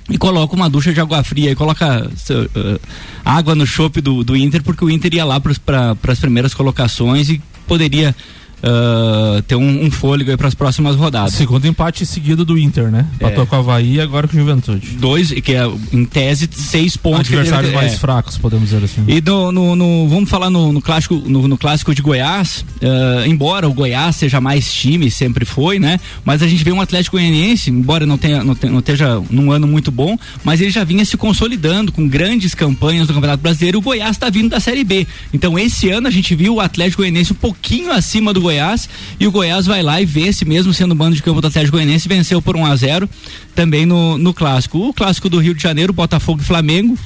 [0.10, 2.80] e coloca uma ducha de água fria e coloca uh,
[3.24, 7.30] água no chope do, do Inter, porque o Inter ia lá para as primeiras colocações
[7.30, 8.16] e poderia
[8.64, 11.34] uh, ter um, um fôlego aí para as próximas rodadas.
[11.34, 13.06] Segundo empate seguido do Inter, né?
[13.16, 13.48] Empatou É.
[13.48, 14.88] com o Havaí e agora com o Juventude.
[15.00, 17.20] Dois, que é em tese seis pontos.
[17.28, 17.98] Adversários mais é.
[17.98, 19.04] fracos, podemos dizer assim.
[19.08, 23.68] E no, no- no- vamos falar no, no clássico, no, clássico de Goiás, eh, embora
[23.68, 26.00] o Goiás seja mais time, sempre foi, né?
[26.24, 29.52] Mas a gente vê um Atlético Goianiense, embora não tenha, não, tenha- não esteja num
[29.52, 33.80] ano muito bom, mas ele já vinha se consolidando com grandes campanhas do Campeonato Brasileiro.
[33.80, 35.06] O Goiás está vindo da Série B.
[35.34, 38.90] Então esse ano a gente viu o Atlético Goianiense um pouquinho acima do Goiás
[39.20, 42.08] e o Goiás vai lá e vence, mesmo sendo bando de campo do Atlético Goianiense,
[42.10, 43.10] venceu por 1 a 0
[43.56, 44.80] também no, no clássico.
[44.80, 46.98] O clássico do Rio de Janeiro, Botafogo e Flamengo.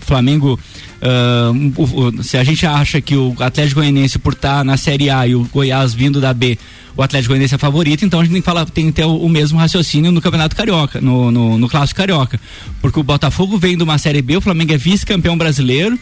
[0.00, 0.58] Flamengo,
[1.76, 5.34] o- se a gente acha que o Atlético Goianiense por estar na Série A e
[5.34, 6.58] o Goiás vindo da B,
[6.96, 9.16] o Atlético Goianiense é favorito, então a gente tem que falar, tem que ter o,
[9.16, 12.40] o mesmo raciocínio no Campeonato Carioca, no, no, no Clássico Carioca.
[12.80, 15.98] Porque o Botafogo vem de uma Série B, o Flamengo é vice-campeão brasileiro.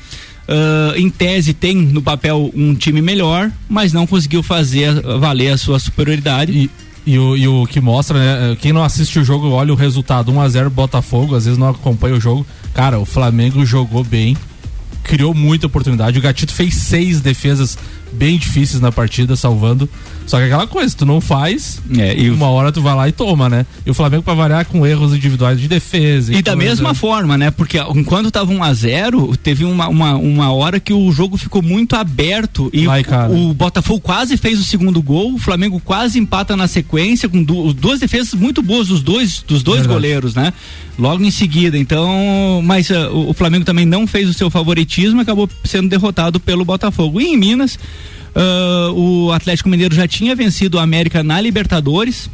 [0.48, 5.56] Ah, em tese tem no papel um time melhor, mas não conseguiu fazer valer a
[5.58, 6.52] sua superioridade.
[6.52, 6.70] E,
[7.06, 8.56] e, o, e o que mostra, né?
[8.60, 12.20] Quem não assiste o jogo, olha o resultado: 1x0 Botafogo, às vezes não acompanha o
[12.20, 12.46] jogo.
[12.74, 14.36] Cara, o Flamengo jogou bem,
[15.02, 16.18] criou muita oportunidade.
[16.18, 17.78] O Gatito fez seis defesas
[18.16, 19.88] bem difíceis na partida, salvando.
[20.26, 21.80] Só que aquela coisa, tu não faz,
[22.34, 23.64] uma hora tu vai lá e toma, né?
[23.84, 26.32] E o Flamengo, pra variar, com erros individuais de defesa.
[26.32, 26.68] E da coisa.
[26.68, 27.52] mesma forma, né?
[27.52, 31.62] Porque enquanto tava 1 a 0 teve uma, uma, uma hora que o jogo ficou
[31.62, 33.30] muito aberto e cara.
[33.30, 37.42] o, o Botafogo quase fez o segundo gol, o Flamengo quase empata na sequência com
[37.42, 39.94] du duas defesas muito boas dos dois dos dois Verdade.
[39.94, 40.52] goleiros, né?
[40.98, 45.20] Logo em seguida, então, mas ah, o, o Flamengo também não fez o seu favoritismo,
[45.20, 47.20] e acabou sendo derrotado pelo Botafogo.
[47.20, 47.78] E em Minas,
[48.36, 52.28] ah, o Atlético Mineiro já tinha vencido o América na Libertadores.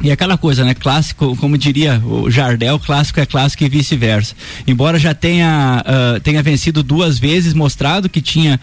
[0.00, 0.74] E aquela coisa, né?
[0.74, 4.34] Clássico, como diria o Jardel, clássico é clássico e vice-versa.
[4.66, 8.60] Embora já tenha, ah, tenha vencido duas vezes, mostrado que tinha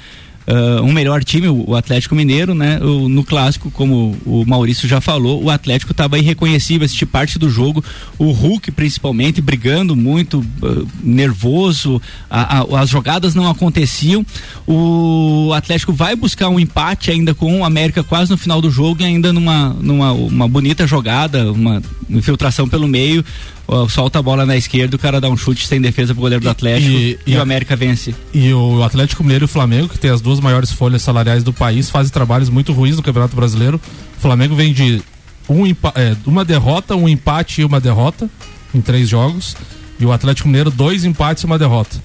[0.47, 2.79] ah, um melhor time, o Atlético Mineiro, né?
[2.81, 7.49] O- no clássico, como o Maurício já falou, o Atlético estava irreconhecível, assistir parte do
[7.49, 7.83] jogo,
[8.17, 14.25] o Hulk principalmente brigando muito, ah, nervoso, a- a- as jogadas não aconteciam.
[14.67, 19.01] O Atlético vai buscar um empate ainda com o América quase no final do jogo
[19.01, 23.23] e ainda numa, numa uma bonita jogada, uma infiltração pelo meio,
[23.71, 26.43] ó, solta a bola na esquerda, o cara dá um chute sem defesa pro goleiro
[26.43, 28.13] do Atlético e, e o a- América vence.
[28.33, 31.51] E o Atlético Mineiro e o Flamengo, que tem as duas maiores folhas salariais do
[31.51, 33.81] país, fazem trabalhos muito ruins no Campeonato Brasileiro.
[34.17, 35.01] O Flamengo vem de
[35.49, 38.29] um é, uma derrota, um empate e uma derrota
[38.75, 39.55] em três jogos.
[39.99, 41.97] E o Atlético Mineiro, dois empates e uma derrota.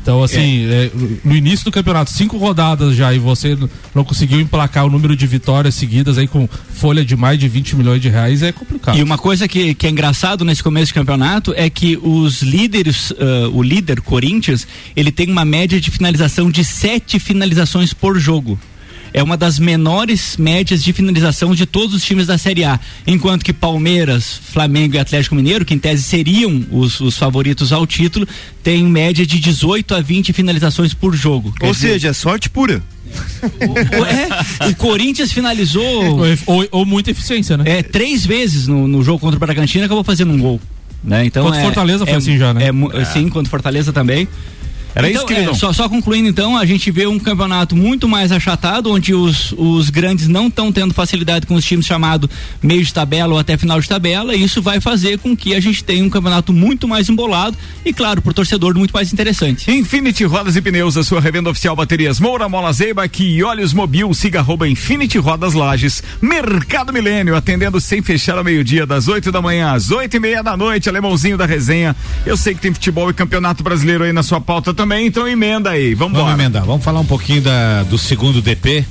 [0.00, 0.90] Então, assim, é,
[1.24, 3.56] no início do campeonato, cinco rodadas já, e você
[3.94, 7.76] não conseguiu emplacar o número de vitórias seguidas aí com folha de mais de 20
[7.76, 8.98] milhões de reais, é complicado.
[8.98, 13.12] E uma coisa que, que é engraçado nesse começo de campeonato é que os líderes,
[13.18, 18.58] ah, o líder Corinthians, ele tem uma média de finalização de sete finalizações por jogo.
[19.16, 22.80] É uma das menores médias de finalização de todos os times da Série A.
[23.06, 27.86] Enquanto que Palmeiras, Flamengo e Atlético Mineiro, que em tese seriam os, os favoritos ao
[27.86, 28.26] título,
[28.60, 31.52] tem média de 18 a 20 finalizações por jogo.
[31.52, 32.82] Quer Ou dizer, seja, é sorte pura.
[34.60, 35.84] é, o Corinthians finalizou.
[36.46, 37.64] Ou, ou muita eficiência, né?
[37.66, 40.60] É, três vezes no, no jogo contra o Bragantino acabou fazendo um gol.
[41.04, 41.26] Né?
[41.26, 42.70] Então Contra o é- Fortaleza foi é- assim já, né?
[42.94, 44.26] é Sim, contra o Fortaleza também.
[44.94, 45.52] Era então, isso, queridão?
[45.52, 49.52] é, só, só concluindo então, a gente vê um campeonato muito mais achatado, onde os,
[49.56, 52.30] os grandes não estão tendo facilidade com os times chamado
[52.62, 55.60] meio de tabela ou até final de tabela, e isso vai fazer com que a
[55.60, 59.70] gente tenha um campeonato muito mais embolado e, claro, pro torcedor muito mais interessante.
[59.70, 64.12] Infinity Rodas e Pneus, a sua revenda oficial baterias Moura, Mola Zeiba, e Olhos Mobil,
[64.14, 69.40] siga arroba Infinity Rodas Lages, Mercado Milênio, atendendo sem fechar ao meio-dia, das 8 da
[69.40, 71.96] manhã às oito e meia da noite, alemãozinho da resenha.
[72.24, 75.70] Eu sei que tem futebol e campeonato brasileiro aí na sua pauta também, então emenda
[75.70, 78.84] aí, vamos Vamos emendar, vamos falar um pouquinho da, do segundo DP,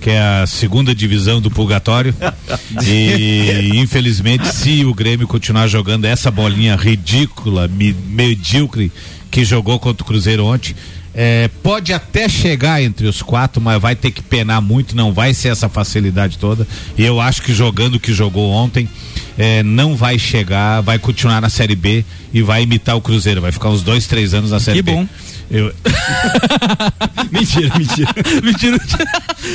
[0.00, 2.14] que é a segunda divisão do purgatório.
[2.86, 8.90] e infelizmente, se o Grêmio continuar jogando essa bolinha ridícula, mi- medíocre
[9.30, 10.74] que jogou contra o Cruzeiro ontem,
[11.14, 15.34] é, pode até chegar entre os quatro, mas vai ter que penar muito, não vai
[15.34, 16.66] ser essa facilidade toda.
[16.96, 18.88] E eu acho que jogando o que jogou ontem,
[19.36, 23.50] é, não vai chegar, vai continuar na Série B e vai imitar o Cruzeiro, vai
[23.52, 24.92] ficar uns dois, três anos na Série Que B.
[24.92, 25.08] bom.
[25.50, 25.72] Eu...
[27.32, 28.08] mentira, mentira.
[28.42, 28.78] mentira.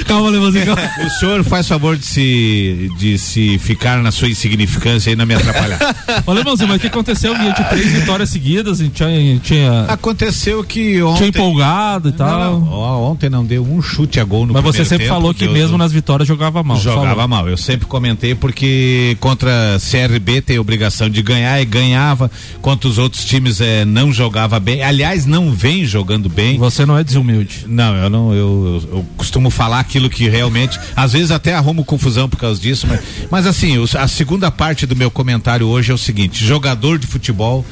[0.07, 0.81] calma, Levanzinho, calma.
[1.05, 5.35] O senhor faz favor de se, de se ficar na sua insignificância e não me
[5.35, 5.79] atrapalhar.
[6.27, 7.33] Ô, Levanzinho, mas o que aconteceu?
[7.37, 9.39] Vinha de três vitórias seguidas, a gente tinha.
[9.39, 11.17] tinha Aconteceu que ontem.
[11.17, 12.39] tinha empolgado e tal.
[12.39, 15.33] Não, não, ontem não deu um chute a gol no Mas você sempre tempo, falou
[15.33, 16.77] que mesmo do- nas vitórias jogava mal.
[16.77, 17.27] Jogava Falou.
[17.27, 22.29] mal, eu sempre comentei porque contra CRB tem obrigação de ganhar e ganhava,
[22.61, 26.57] contra os outros times é, não jogava bem, aliás não vem jogando bem.
[26.57, 27.65] Você não é desumilde.
[27.67, 31.85] Não, eu não, eu, eu, eu costumo falar aquilo que realmente, às vezes até arrumo
[31.85, 35.93] confusão por causa disso, mas, mas assim, a segunda parte do meu comentário hoje é
[35.93, 37.65] o seguinte, jogador de futebol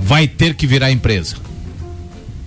[0.00, 1.36] vai ter que virar empresa.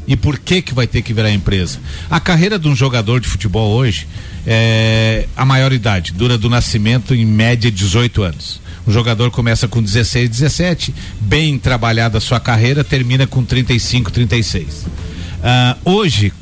[0.08, 1.78] E por que que vai ter que virar empresa?
[2.10, 4.08] A carreira de um jogador de futebol hoje
[4.46, 8.60] é a maior idade, dura do nascimento em média 18 anos.
[8.88, 14.88] O jogador começa com 16, 17, bem trabalhada a sua carreira, termina com 35, 36.
[15.44, 16.34] Ah, hoje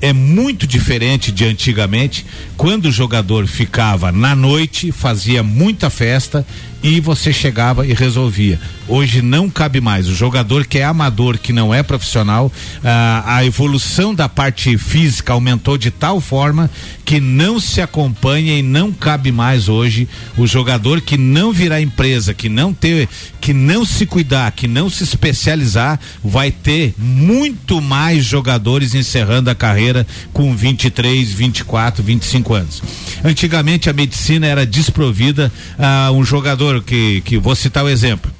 [0.00, 2.26] é muito diferente de antigamente,
[2.56, 6.46] quando o jogador ficava na noite, fazia muita festa
[6.86, 8.60] e você chegava e resolvia.
[8.86, 10.06] Hoje não cabe mais.
[10.06, 12.52] O jogador que é amador, que não é profissional,
[12.84, 16.70] ah, a evolução da parte física aumentou de tal forma
[17.04, 22.32] que não se acompanha e não cabe mais hoje o jogador que não virar empresa,
[22.32, 23.08] que não ter,
[23.40, 29.54] que não se cuidar, que não se especializar, vai ter muito mais jogadores encerrando a
[29.54, 32.82] carreira com 23, 24, 25 anos.
[33.24, 38.30] Antigamente a medicina era desprovida a um jogador que, que vou citar o exemplo.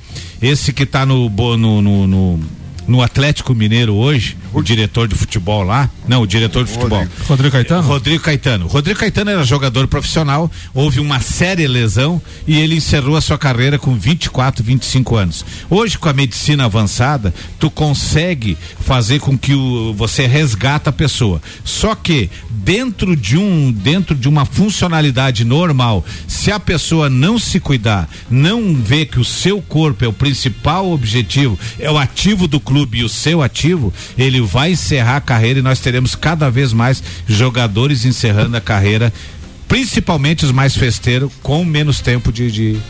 [0.40, 2.40] Esse que está no, no, no, no,
[2.86, 7.06] no Atlético Mineiro hoje, o diretor de futebol lá, não, o diretor de futebol.
[7.26, 7.86] Rodrigo Caetano?
[7.86, 8.66] Rodrigo Caetano.
[8.66, 13.78] Rodrigo Caetano era jogador profissional, houve uma séria lesão e ele encerrou a sua carreira
[13.78, 15.44] com 24, 25 anos.
[15.68, 21.42] Hoje, com a medicina avançada, tu consegue fazer com que o, você resgata a pessoa.
[21.64, 27.58] Só que dentro de um dentro de uma funcionalidade normal, se a pessoa não se
[27.58, 32.60] cuidar, não ver que o seu corpo é o principal objetivo, é o ativo do
[32.60, 36.72] clube e o seu ativo, ele vai encerrar a carreira e nós teremos cada vez
[36.72, 39.12] mais jogadores encerrando a carreira,
[39.68, 42.80] principalmente os mais festeiros, com menos tempo de, de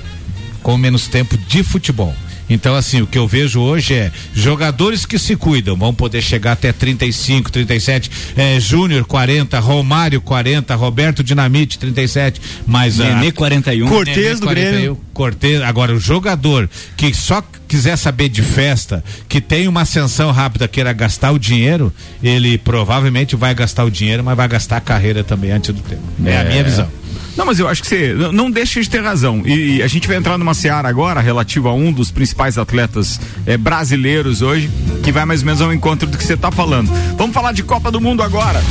[0.62, 2.14] com menos tempo de futebol.
[2.48, 6.52] Então, assim, o que eu vejo hoje é jogadores que se cuidam, vão poder chegar
[6.52, 13.88] até 35, 37, é, Júnior 40, Romário 40, Roberto Dinamite 37, mas Nenê, a, 41.
[13.88, 15.00] Cortez do 41, Grêmio.
[15.12, 20.68] Cortez, agora o jogador que só quiser saber de festa, que tem uma ascensão rápida,
[20.68, 21.92] queira gastar o dinheiro,
[22.22, 26.02] ele provavelmente vai gastar o dinheiro, mas vai gastar a carreira também antes do tempo.
[26.24, 26.88] É, a minha visão.
[27.36, 29.42] Não, mas eu acho que você não deixa de ter razão.
[29.44, 33.20] E, e a gente vai entrar numa seara agora relativa a um dos principais atletas
[33.46, 34.70] eh, brasileiros hoje,
[35.02, 36.90] que vai mais ou menos ao encontro do que você está falando.
[37.16, 38.62] Vamos falar de Copa do Mundo agora.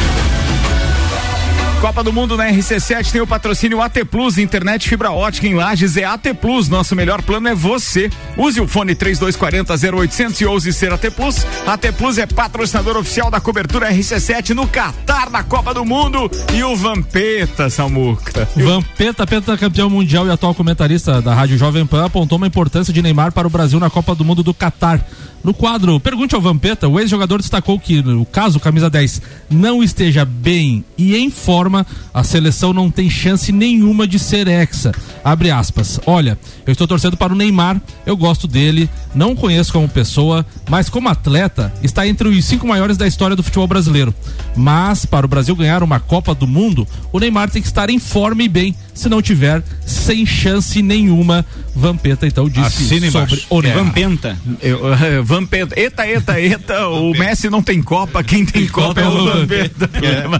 [1.85, 5.95] Copa do Mundo na RC7 tem o patrocínio AT Plus, internet fibra ótica em Lages
[5.95, 6.67] é AT Plus.
[6.67, 8.09] Nosso melhor plano é você.
[8.35, 11.45] Use o fone 3240 0800 e ouse ser AT Plus.
[11.67, 16.63] AT Plus é patrocinador oficial da cobertura RC7 no Catar na Copa do Mundo e
[16.63, 18.49] o Vampeta, Samuca.
[18.55, 23.31] Vampeta, campeão mundial e atual comentarista da Rádio Jovem Pan, apontou uma importância de Neymar
[23.31, 25.05] para o Brasil na Copa do Mundo do Catar.
[25.43, 30.25] No quadro Pergunte ao Vampeta, o ex-jogador destacou que, no caso camisa 10 não esteja
[30.25, 34.91] bem e em forma, a seleção não tem chance nenhuma de ser hexa.
[35.23, 35.99] Abre aspas.
[36.05, 40.89] Olha, eu estou torcendo para o Neymar, eu gosto dele, não conheço como pessoa, mas
[40.89, 44.13] como atleta, está entre os cinco maiores da história do futebol brasileiro.
[44.55, 47.99] Mas, para o Brasil ganhar uma Copa do Mundo, o Neymar tem que estar em
[47.99, 48.75] forma e bem.
[48.95, 51.45] Se não tiver, sem chance nenhuma.
[51.77, 53.47] Vampeta, então, disse Assina sobre embaixo.
[53.49, 53.83] o Neymar.
[53.83, 54.37] Vampenta.
[54.61, 55.77] Eu, eh, Vampeta.
[55.77, 56.87] Eita, eita, eita.
[56.87, 58.23] o Messi não tem Copa.
[58.23, 59.89] Quem tem Copa é o Vampeta.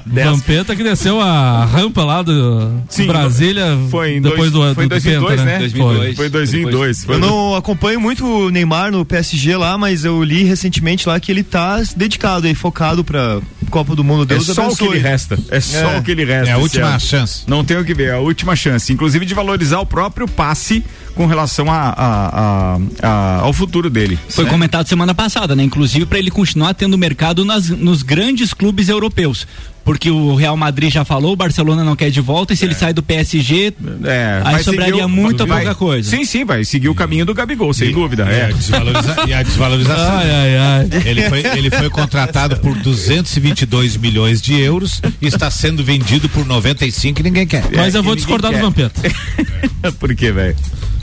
[0.05, 0.31] Dessa.
[0.31, 4.85] Vampeta que desceu a rampa lá do Sim, Brasília Foi em depois dois- do, foi
[4.85, 5.59] em do, do 2002, Penta, né?
[5.59, 6.15] 2002.
[6.15, 7.03] Foi 2002.
[7.03, 11.19] Foi Eu não acompanho muito o Neymar no PSG lá, mas eu li recentemente lá
[11.19, 14.23] que ele tá dedicado aí, focado pra Copa do Mundo.
[14.23, 14.87] É Deus só o que abençoe.
[14.87, 15.37] ele resta.
[15.49, 15.97] É só É.
[15.99, 16.49] o que ele resta.
[16.49, 16.99] É a última ano.
[17.01, 17.43] chance.
[17.45, 18.91] Não tem o que ver, é a última chance.
[18.91, 20.83] Inclusive de valorizar o próprio passe
[21.15, 24.19] com relação a, a- a- a- ao futuro dele.
[24.29, 24.49] Foi né?
[24.51, 25.63] comentado semana passada, né?
[25.63, 29.47] Inclusive para ele continuar tendo mercado nas, nos grandes clubes europeus.
[29.85, 32.73] Porque o Real Madrid já falou, o Barcelona não quer de volta, e se ele
[32.73, 33.71] sai do PSG,
[34.03, 36.09] É, aí sobraria seguir o- muito vai- pouca coisa.
[36.09, 38.25] Sim, sim, vai seguir o caminho do Gabigol, sem dúvida.
[38.27, 38.45] E É.
[38.45, 40.17] a, desvaloriza- e a desvalorização.
[40.17, 40.89] Ai, ai, ai.
[41.05, 46.47] Ele foi, ele foi contratado por 222 milhões de euros e está sendo vendido por
[46.47, 47.63] 95 e ninguém quer.
[47.75, 48.57] Mas eu que vou discordar do.
[48.59, 48.99] Vampeta.
[49.99, 50.55] Por quê, velho?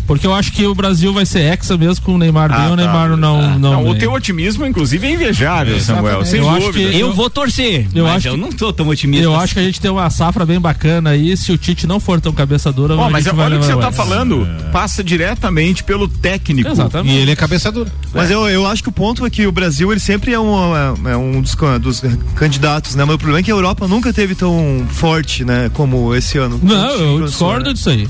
[0.06, 2.66] Porque eu acho que o Brasil vai ser hexa mesmo com o Neymar bem Ah,
[2.66, 2.76] o tá.
[2.76, 3.40] Neymar não.
[3.40, 3.98] Ah, não, o bem.
[4.00, 6.08] teu otimismo, inclusive, é invejável, Exatamente.
[6.10, 6.26] Samuel.
[6.26, 6.90] Sem Eu acho dúvida.
[6.90, 9.24] que- Eu vou torcer, Eu mas acho eu que- não tô tão otimista.
[9.24, 11.36] Eu acho que a gente tem uma safra bem bacana aí.
[11.36, 13.76] Se o Tite não for tão cabeça dura, a mas vai olha o que você
[13.76, 14.46] tá falando.
[14.72, 16.68] Passa diretamente pelo técnico.
[16.70, 17.14] Exatamente.
[17.14, 17.90] E ele é cabeça dura.
[18.12, 20.76] Mas eu, eu acho que o ponto é que o Brasil ele sempre é um,
[20.76, 22.02] é, é um dos, dos
[22.34, 23.04] candidatos, né?
[23.04, 25.70] Mas o problema é que a Europa nunca teve tão forte, né?
[25.74, 26.58] Como esse ano.
[26.62, 27.72] Não, eu Professor, discordo né?
[27.72, 28.08] disso aí.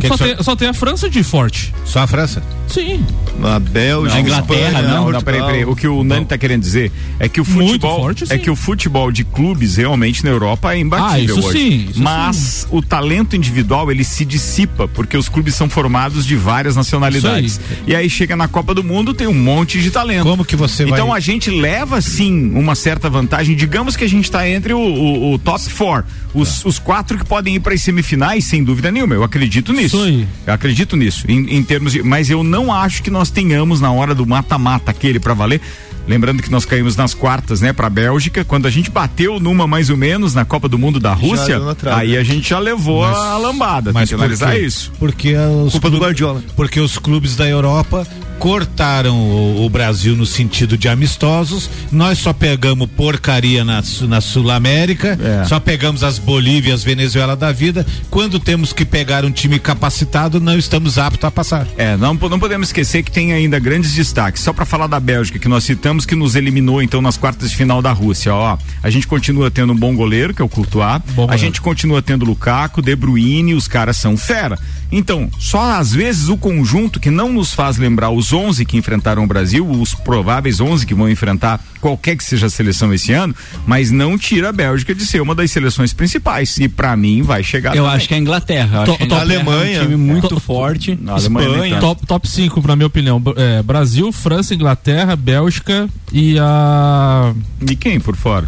[0.00, 1.72] Que Só, que tem, só tem a França de forte.
[1.84, 2.42] Só a França?
[2.66, 3.04] Sim.
[3.44, 5.04] A Bélgica, A Inglaterra, Espanha, não.
[5.04, 5.64] Não, não, peraí, peraí.
[5.66, 8.00] O que o Nani tá querendo dizer é que o futebol.
[8.00, 8.32] forte, sim.
[8.34, 11.58] é que o futebol de clubes realmente na Europa é imbatível Ah, isso hoje.
[11.58, 16.36] sim, isso Mas o talento individual ele se dissipa, porque os clubes são formados de
[16.36, 17.52] várias nacionalidades.
[17.52, 20.22] Isso E aí chega na Copa do Mundo, tem um monte de talento.
[20.22, 23.54] Como que você vai- Então a gente leva sim uma certa vantagem.
[23.54, 26.04] Digamos que a gente está entre o, o- o top four.
[26.34, 29.14] Os, os quatro que podem ir para as semifinais, sem dúvida nenhuma.
[29.14, 29.91] Eu acredito nisso.
[29.96, 30.26] Isso aí.
[30.46, 31.24] Eu acredito nisso.
[31.28, 32.02] Em, em termos de.
[32.02, 35.60] Mas eu não acho que nós tenhamos na hora do mata-mata aquele para valer.
[36.06, 38.44] Lembrando que nós caímos nas quartas, né, pra Bélgica.
[38.44, 41.60] Quando a gente bateu numa mais ou menos na Copa do Mundo da Rússia,
[41.94, 42.18] aí né?
[42.18, 43.92] a gente já levou a lambada.
[43.92, 44.92] Mas tem que analisar isso.
[44.98, 46.42] Porque os Culpa do Guardiola.
[46.56, 48.06] Porque os clubes da Europa
[48.46, 51.70] cortaram o, o Brasil no sentido de amistosos.
[51.92, 55.44] Nós só pegamos porcaria na, na Sul-América, É.
[55.44, 57.86] só pegamos as Bolívias, Venezuela da vida.
[58.10, 61.68] Quando temos que pegar um time capacitado, não estamos aptos a passar.
[61.78, 64.42] É, não, não podemos esquecer que tem ainda grandes destaques.
[64.42, 67.56] Só para falar da Bélgica, que nós citamos que nos eliminou então nas quartas de
[67.56, 68.34] final da Rússia.
[68.34, 71.00] Ó, a gente continua tendo um bom goleiro, que é o Courtois.
[71.14, 71.38] Bom a goleiro.
[71.38, 74.58] gente continua tendo Lukaku, De Bruyne, os caras são fera.
[74.90, 79.24] Então, só às vezes o conjunto que não nos faz lembrar os 11 que enfrentaram
[79.24, 83.34] o Brasil, os prováveis 11 que vão enfrentar qualquer que seja a seleção esse ano,
[83.66, 86.56] mas não tira a Bélgica de ser uma das seleções principais.
[86.58, 87.96] E para mim vai chegar Eu também.
[87.96, 88.84] acho que é a Inglaterra.
[88.84, 89.78] To- a Inglaterra Alemanha.
[89.78, 90.98] É um time muito To- forte.
[91.16, 91.78] Espanha.
[91.80, 93.22] Top, top 5, pra minha opinião.
[93.36, 97.32] É, Brasil, França, Inglaterra, Bélgica e a.
[97.68, 98.46] E quem por fora?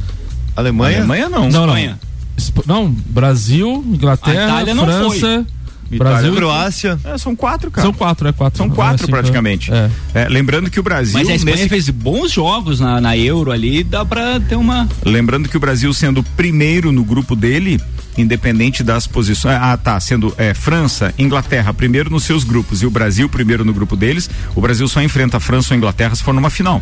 [0.57, 0.99] Alemanha?
[0.99, 1.49] Alemanha não.
[1.51, 1.77] Não, não.
[1.77, 1.99] Espanha.
[2.37, 5.47] Esp- Não, Brasil, A Inglaterra, Itália não França.
[5.97, 6.35] Itália, Brasil.
[6.37, 6.99] Croácia.
[7.05, 7.87] É, são quatro, cara.
[7.87, 8.59] São quatro, é quatro.
[8.59, 9.73] São quatro É, praticamente.
[9.73, 9.91] É.
[10.15, 11.15] É, lembrando que o Brasil.
[11.15, 14.89] Mas a Espanha nesse- fez bons jogos na, na Euro ali, dá pra ter uma.
[15.05, 17.81] Lembrando que o Brasil sendo o primeiro no grupo dele,
[18.17, 19.57] independente das posições.
[19.61, 19.99] Ah, tá.
[20.01, 24.29] Sendo é, França, Inglaterra primeiro nos seus grupos e o Brasil primeiro no grupo deles.
[24.55, 26.81] O Brasil só enfrenta a França ou a Inglaterra se for numa final.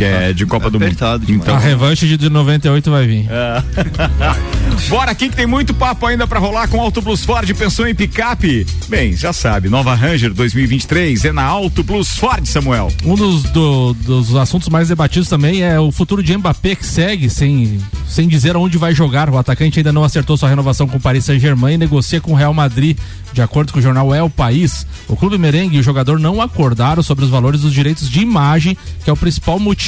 [0.00, 0.90] É, de Copa do Mundo.
[1.28, 3.26] Então, A revanche de 98 vai vir.
[4.88, 7.94] Bora aqui que tem muito papo ainda pra rolar com Auto Plus Ford, pensou em
[7.94, 8.66] picape?
[8.88, 12.90] Bem, já sabe, nova Ranger 2023 é na Auto Plus Ford, Samuel.
[13.04, 17.30] Um dos, do- dos assuntos mais debatidos também é o futuro de Mbappé que segue
[17.30, 17.78] sem,
[18.08, 19.30] sem dizer onde vai jogar.
[19.30, 22.36] O atacante ainda não acertou sua renovação com o Paris Saint-Germain e negocia com o
[22.36, 22.96] Real Madrid.
[23.32, 27.02] De acordo com o jornal El País, o clube merengue e o jogador não acordaram
[27.02, 29.83] sobre os valores dos direitos de imagem, que é o principal motivo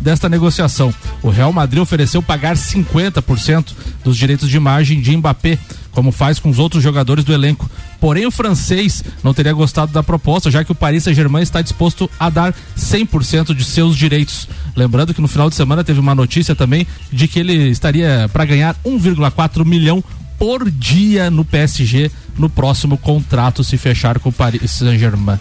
[0.00, 0.94] desta negociação.
[1.22, 3.72] O Real Madrid ofereceu pagar 50%
[4.04, 5.58] dos direitos de imagem de Mbappé,
[5.90, 7.68] como faz com os outros jogadores do elenco.
[8.00, 12.10] Porém, o francês não teria gostado da proposta, já que o Paris Saint-Germain está disposto
[12.18, 14.48] a dar 100% de seus direitos.
[14.74, 18.44] Lembrando que no final de semana teve uma notícia também de que ele estaria para
[18.44, 20.02] ganhar 1,4 milhão
[20.38, 25.38] por dia no PSG no próximo contrato se fechar com o Paris Saint-Germain.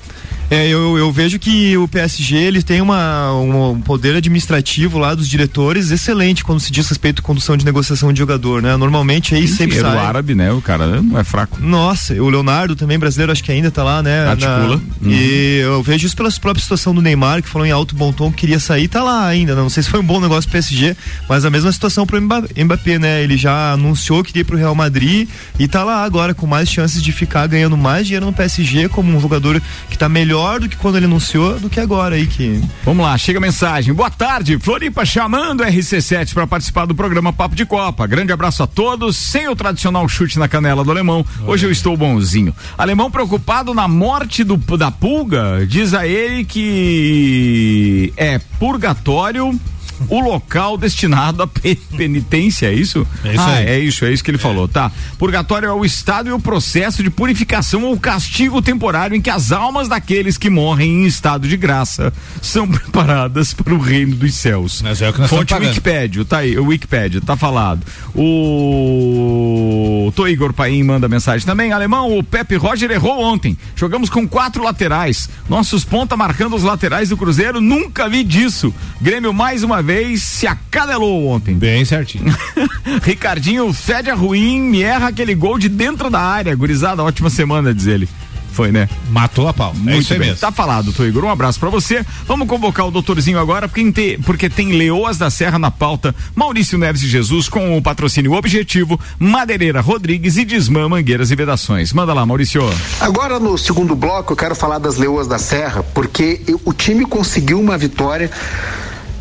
[0.52, 5.28] É, eu, eu vejo que o PSG ele tem uma, um poder administrativo lá dos
[5.30, 8.76] diretores excelente quando se diz respeito à condução de negociação de jogador, né?
[8.76, 10.06] Normalmente aí sempre Dinheiro sai.
[10.08, 10.52] árabe, né?
[10.52, 11.60] O cara não é fraco.
[11.62, 14.26] Nossa, o Leonardo também brasileiro, acho que ainda tá lá, né?
[14.28, 14.82] Articula.
[15.00, 18.12] Na- E eu vejo isso pela própria situação do Neymar, que falou em alto bom
[18.12, 19.54] tom que queria sair, tá lá ainda.
[19.54, 20.96] Não sei se foi um bom negócio pro PSG,
[21.28, 23.22] mas a mesma situação pro Mba- Mbappé, né?
[23.22, 25.30] Ele já anunciou que iria pro Real Madrid
[25.60, 29.16] e tá lá agora com mais chances de ficar ganhando mais dinheiro no PSG como
[29.16, 32.26] um jogador que tá melhor melhor do que quando ele anunciou, do que agora aí
[32.26, 32.62] que.
[32.86, 33.94] Vamos lá, chega a mensagem.
[33.94, 38.08] Boa tarde, Floripa chamando RC7 para participar do programa Papo de Copa.
[38.08, 41.26] Grande abraço a todos, sem o tradicional chute na canela do alemão.
[41.46, 42.56] Hoje eu estou bonzinho.
[42.78, 49.60] Alemão preocupado na morte do, da pulga, diz a ele que é purgatório
[50.08, 53.06] o local destinado à pe- penitência, é isso?
[53.24, 53.66] É isso ah, aí.
[53.68, 54.92] é isso, é isso que ele falou, tá?
[55.18, 59.52] Purgatório é o estado e o processo de purificação ou castigo temporário em que as
[59.52, 64.82] almas daqueles que morrem em estado de graça são preparadas para o reino dos céus.
[64.82, 65.54] Mas é o que nós Fonte.
[65.54, 67.86] Wikipédia, tá aí, o Wikipédia, tá falado.
[68.16, 71.72] O Tô Igor Paim manda mensagem também.
[71.72, 73.58] Alemão, o Pepe Roger errou ontem.
[73.76, 75.30] Jogamos com quatro laterais.
[75.50, 78.74] Nossos ponta marcando os laterais do Cruzeiro, nunca vi disso.
[79.02, 81.56] Grêmio mais uma vez se acadelou ontem.
[81.56, 82.26] Bem certinho.
[83.04, 86.56] Ricardinho fede a ruim, me erra aquele gol de dentro da área.
[86.56, 88.08] Gurizada, ótima semana, diz ele.
[88.52, 88.90] Foi, né?
[89.12, 89.74] Matou a pau.
[89.74, 90.30] Muito é isso aí bem.
[90.30, 90.42] mesmo.
[90.42, 91.24] Tá falado, Tô Igor.
[91.24, 92.04] Um abraço pra você.
[92.26, 96.14] Vamos convocar o doutorzinho agora, porque tem, porque tem Leoas da Serra na pauta.
[96.36, 101.94] Maurício Neves de Jesus com o patrocínio objetivo, Madeireira Rodrigues e Desmã Mangueiras e Vedações.
[101.94, 102.62] Manda lá, Maurício.
[103.00, 107.06] Agora no segundo bloco eu quero falar das Leoas da Serra, porque eu- o time
[107.06, 108.30] conseguiu uma vitória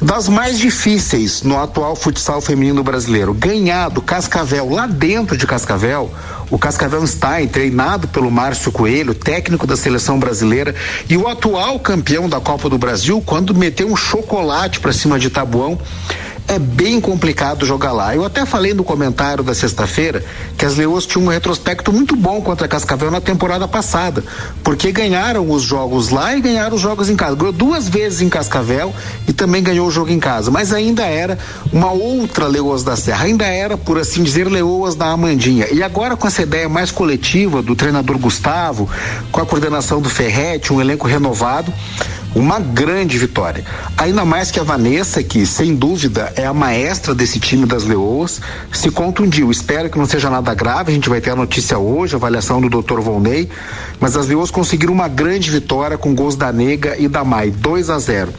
[0.00, 3.34] das mais difíceis no atual futsal feminino brasileiro.
[3.34, 6.10] Ganhar do Cascavel lá dentro de Cascavel,
[6.50, 10.74] o Cascavel Stein, treinado pelo Márcio Coelho, técnico da seleção brasileira,
[11.08, 15.30] e o atual campeão da Copa do Brasil, quando meteu um chocolate para cima de
[15.30, 15.78] Tabuão.
[16.48, 18.16] É bem complicado jogar lá.
[18.16, 20.24] Eu até falei no comentário da sexta-feira
[20.56, 24.24] que as Leoas tinham um retrospecto muito bom contra a Cascavel na temporada passada,
[24.64, 27.36] porque ganharam os jogos lá e ganharam os jogos em casa.
[27.36, 28.94] Ganhou duas vezes em Cascavel
[29.28, 31.38] e também ganhou o jogo em casa, mas ainda era
[31.70, 35.66] uma outra Leoas da Serra, ainda era, por assim dizer, Leoas da Amandinha.
[35.70, 38.88] E agora com essa ideia mais coletiva do treinador Gustavo,
[39.30, 41.70] com a coordenação do Ferretti, um elenco renovado,
[42.34, 43.64] uma grande vitória.
[43.96, 48.40] Ainda mais que a Vanessa, que sem dúvida é a maestra desse time das Leoas,
[48.72, 49.50] se contundiu.
[49.50, 52.60] Espero que não seja nada grave, a gente vai ter a notícia hoje, a avaliação
[52.60, 53.00] do Dr.
[53.00, 53.48] Volney,
[54.00, 57.90] mas as Leoas conseguiram uma grande vitória com gols da Nega e da Mai, 2
[57.90, 58.32] a 0.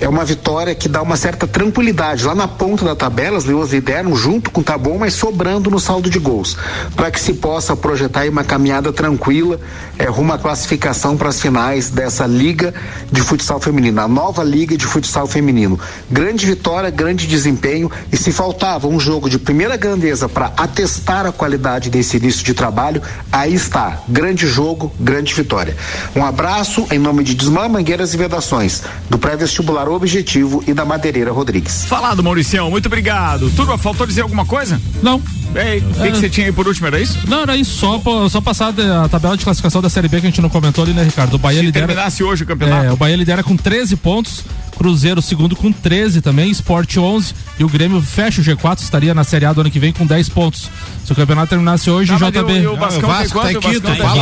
[0.00, 2.24] É uma vitória que dá uma certa tranquilidade.
[2.24, 5.78] Lá na ponta da tabela, as Leoas lideram junto com o Tabon, mas sobrando no
[5.78, 6.56] saldo de gols,
[6.96, 9.60] para que se possa projetar uma caminhada tranquila
[9.98, 12.74] é, rumo à classificação para as finais dessa Liga
[13.10, 15.78] de Futsal Feminino, a nova Liga de Futsal Feminino.
[16.10, 21.32] Grande vitória, grande desempenho e se faltava um jogo de primeira grandeza para atestar a
[21.32, 23.00] qualidade desse início de trabalho,
[23.30, 24.00] aí está.
[24.08, 25.76] Grande jogo, grande vitória.
[26.14, 31.32] Um abraço em nome de Desmã, Mangueiras e Vedações, do pré-vestibular Objetivo e da Madeireira
[31.32, 31.84] Rodrigues.
[31.84, 33.50] Falado, Mauricião, muito obrigado.
[33.50, 34.80] Turma, faltou dizer alguma coisa?
[35.02, 35.20] Não.
[35.54, 37.16] Ei, o que, que você tinha aí por último, era isso?
[37.28, 38.74] Não, era isso, só, pô, só passar
[39.04, 41.34] a tabela de classificação da Série B que a gente não comentou ali, né, Ricardo?
[41.34, 41.86] O Bahia Se lidera.
[41.86, 42.86] terminasse hoje o campeonato.
[42.86, 44.44] É, o Bahia lidera com 13 pontos,
[44.76, 49.24] Cruzeiro segundo com 13 também, Sport 11 e o Grêmio fecha o G4, estaria na
[49.24, 50.70] Série A do ano que vem com 10 pontos.
[51.04, 52.52] Se o campeonato terminasse hoje, o mas JB.
[52.52, 53.34] e o- e o Vascão tem quanto?
[53.34, 53.70] O Vascão tá em Vasco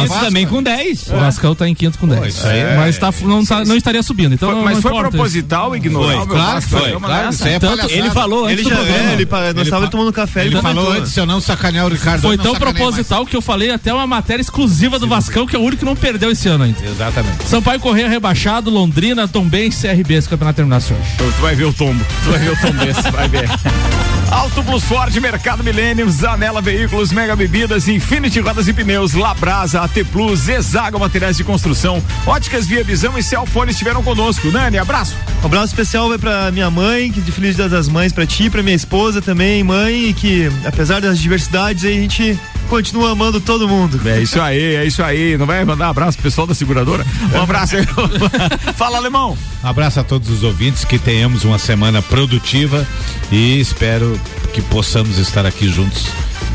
[0.08, 1.06] quinto também com 10.
[1.08, 2.34] O Vascão tá em quinto com 10.
[2.34, 4.34] isso aí é- Mas tá, não, tá, não estaria subindo.
[4.34, 7.46] Então Foi- não- mas não foi proposital ignorar o claro Vasco, que foi, claro, isso
[7.46, 7.90] é Tanto-.
[7.90, 11.12] Ele falou Ele antes já é, ele, nós Ele tomando café, ele, Ele falou antes,
[11.12, 12.84] se eu não sacanear o Ricardo, Foi não tão sacaneio mais.
[12.94, 15.84] proposital que eu falei até uma matéria exclusiva do Vascão, que é o único que
[15.84, 16.78] não perdeu esse ano ainda.
[16.84, 17.44] Exatamente.
[17.48, 21.02] Sampaio Correia rebaixado, Londrina, Tombense, CRB, esse campeonato terminasse hoje.
[21.16, 22.04] Tu vai ver o tombo.
[22.24, 23.48] Tu vai ver o tombo desse, vai ver.
[24.30, 29.92] Auto Plus Ford, Mercado Milênio, Zanela Veículos, Mega Bebidas, Infinity Rodas e Pneus, Labrasa, AT
[30.10, 34.50] Plus, Exago Materiais de Construção, Óticas Via Visão e Celfone estiveram conosco.
[34.50, 35.14] Nani, abraço.
[35.42, 38.48] Um abraço especial vai pra minha mãe, que de Feliz Dia das Mães pra ti,
[38.48, 42.38] pra minha esposa também, mãe, e que apesar das diversidades aí, a gente
[42.72, 44.00] continua amando todo mundo.
[44.08, 45.36] É isso aí, é isso aí.
[45.36, 47.04] Não vai mandar abraço pro pessoal da seguradora?
[47.34, 47.84] Um abraço aí.
[48.74, 49.36] Fala, alemão.
[49.62, 52.86] Um abraço a todos os ouvintes, que tenhamos uma semana produtiva
[53.30, 54.18] e espero
[54.54, 56.06] que possamos estar aqui juntos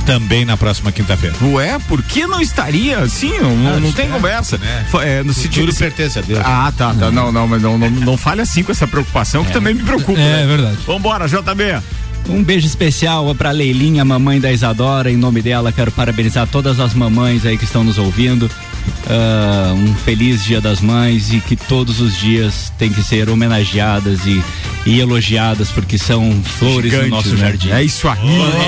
[0.08, 1.36] também na próxima quinta-feira.
[1.42, 3.08] Ué, por que não estaria?
[3.08, 4.58] Sim, não, não, não tem conversa.
[4.90, 5.72] Fa- É, no sentido.
[5.76, 6.40] pertence a Deus.
[6.44, 7.12] Ah, tá, tá.
[7.12, 10.20] Não, não, mas não, não, não fale assim com essa preocupação que também me preocupa.
[10.20, 10.46] É, né?
[10.48, 10.78] verdade.
[10.88, 11.80] Vambora, JB.
[12.30, 15.10] Um beijo especial pra Leilinha, mamãe da Isadora.
[15.12, 18.50] Em nome dela, quero parabenizar todas as mamães aí que estão nos ouvindo.
[19.10, 24.26] Ah, um feliz Dia das Mães e que todos os dias têm que ser homenageadas
[24.26, 24.44] e,
[24.86, 27.38] e elogiadas porque são flores Gigantes, no nosso né?
[27.38, 27.70] jardim.
[27.72, 28.18] É isso aí.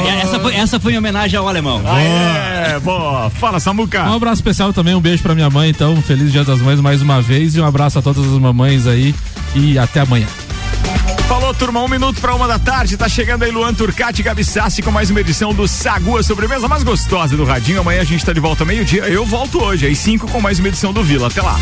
[0.08, 1.82] É, Essa foi, essa foi em homenagem ao alemão.
[1.86, 3.30] Ah, é, boa.
[3.30, 4.04] Fala, Samuca.
[4.10, 5.93] Um abraço especial também, um beijo pra minha mãe, então.
[5.93, 8.88] Um feliz Dia das Mães mais uma vez e um abraço a todas as mamães
[8.88, 9.14] aí
[9.56, 10.28] e até amanhã.
[11.30, 12.97] Falou, turma, um minuto para uma da tarde.
[12.97, 16.67] Tá chegando aí Luan Turcati Gabi Sassi com mais uma edição do Sagu, a sobremesa
[16.67, 17.82] mais gostosa do Radinho.
[17.82, 19.03] Amanhã a gente tá de volta meio-dia.
[19.03, 21.27] Eu volto hoje, às 5 com mais uma edição do Vila.
[21.27, 21.55] Até lá.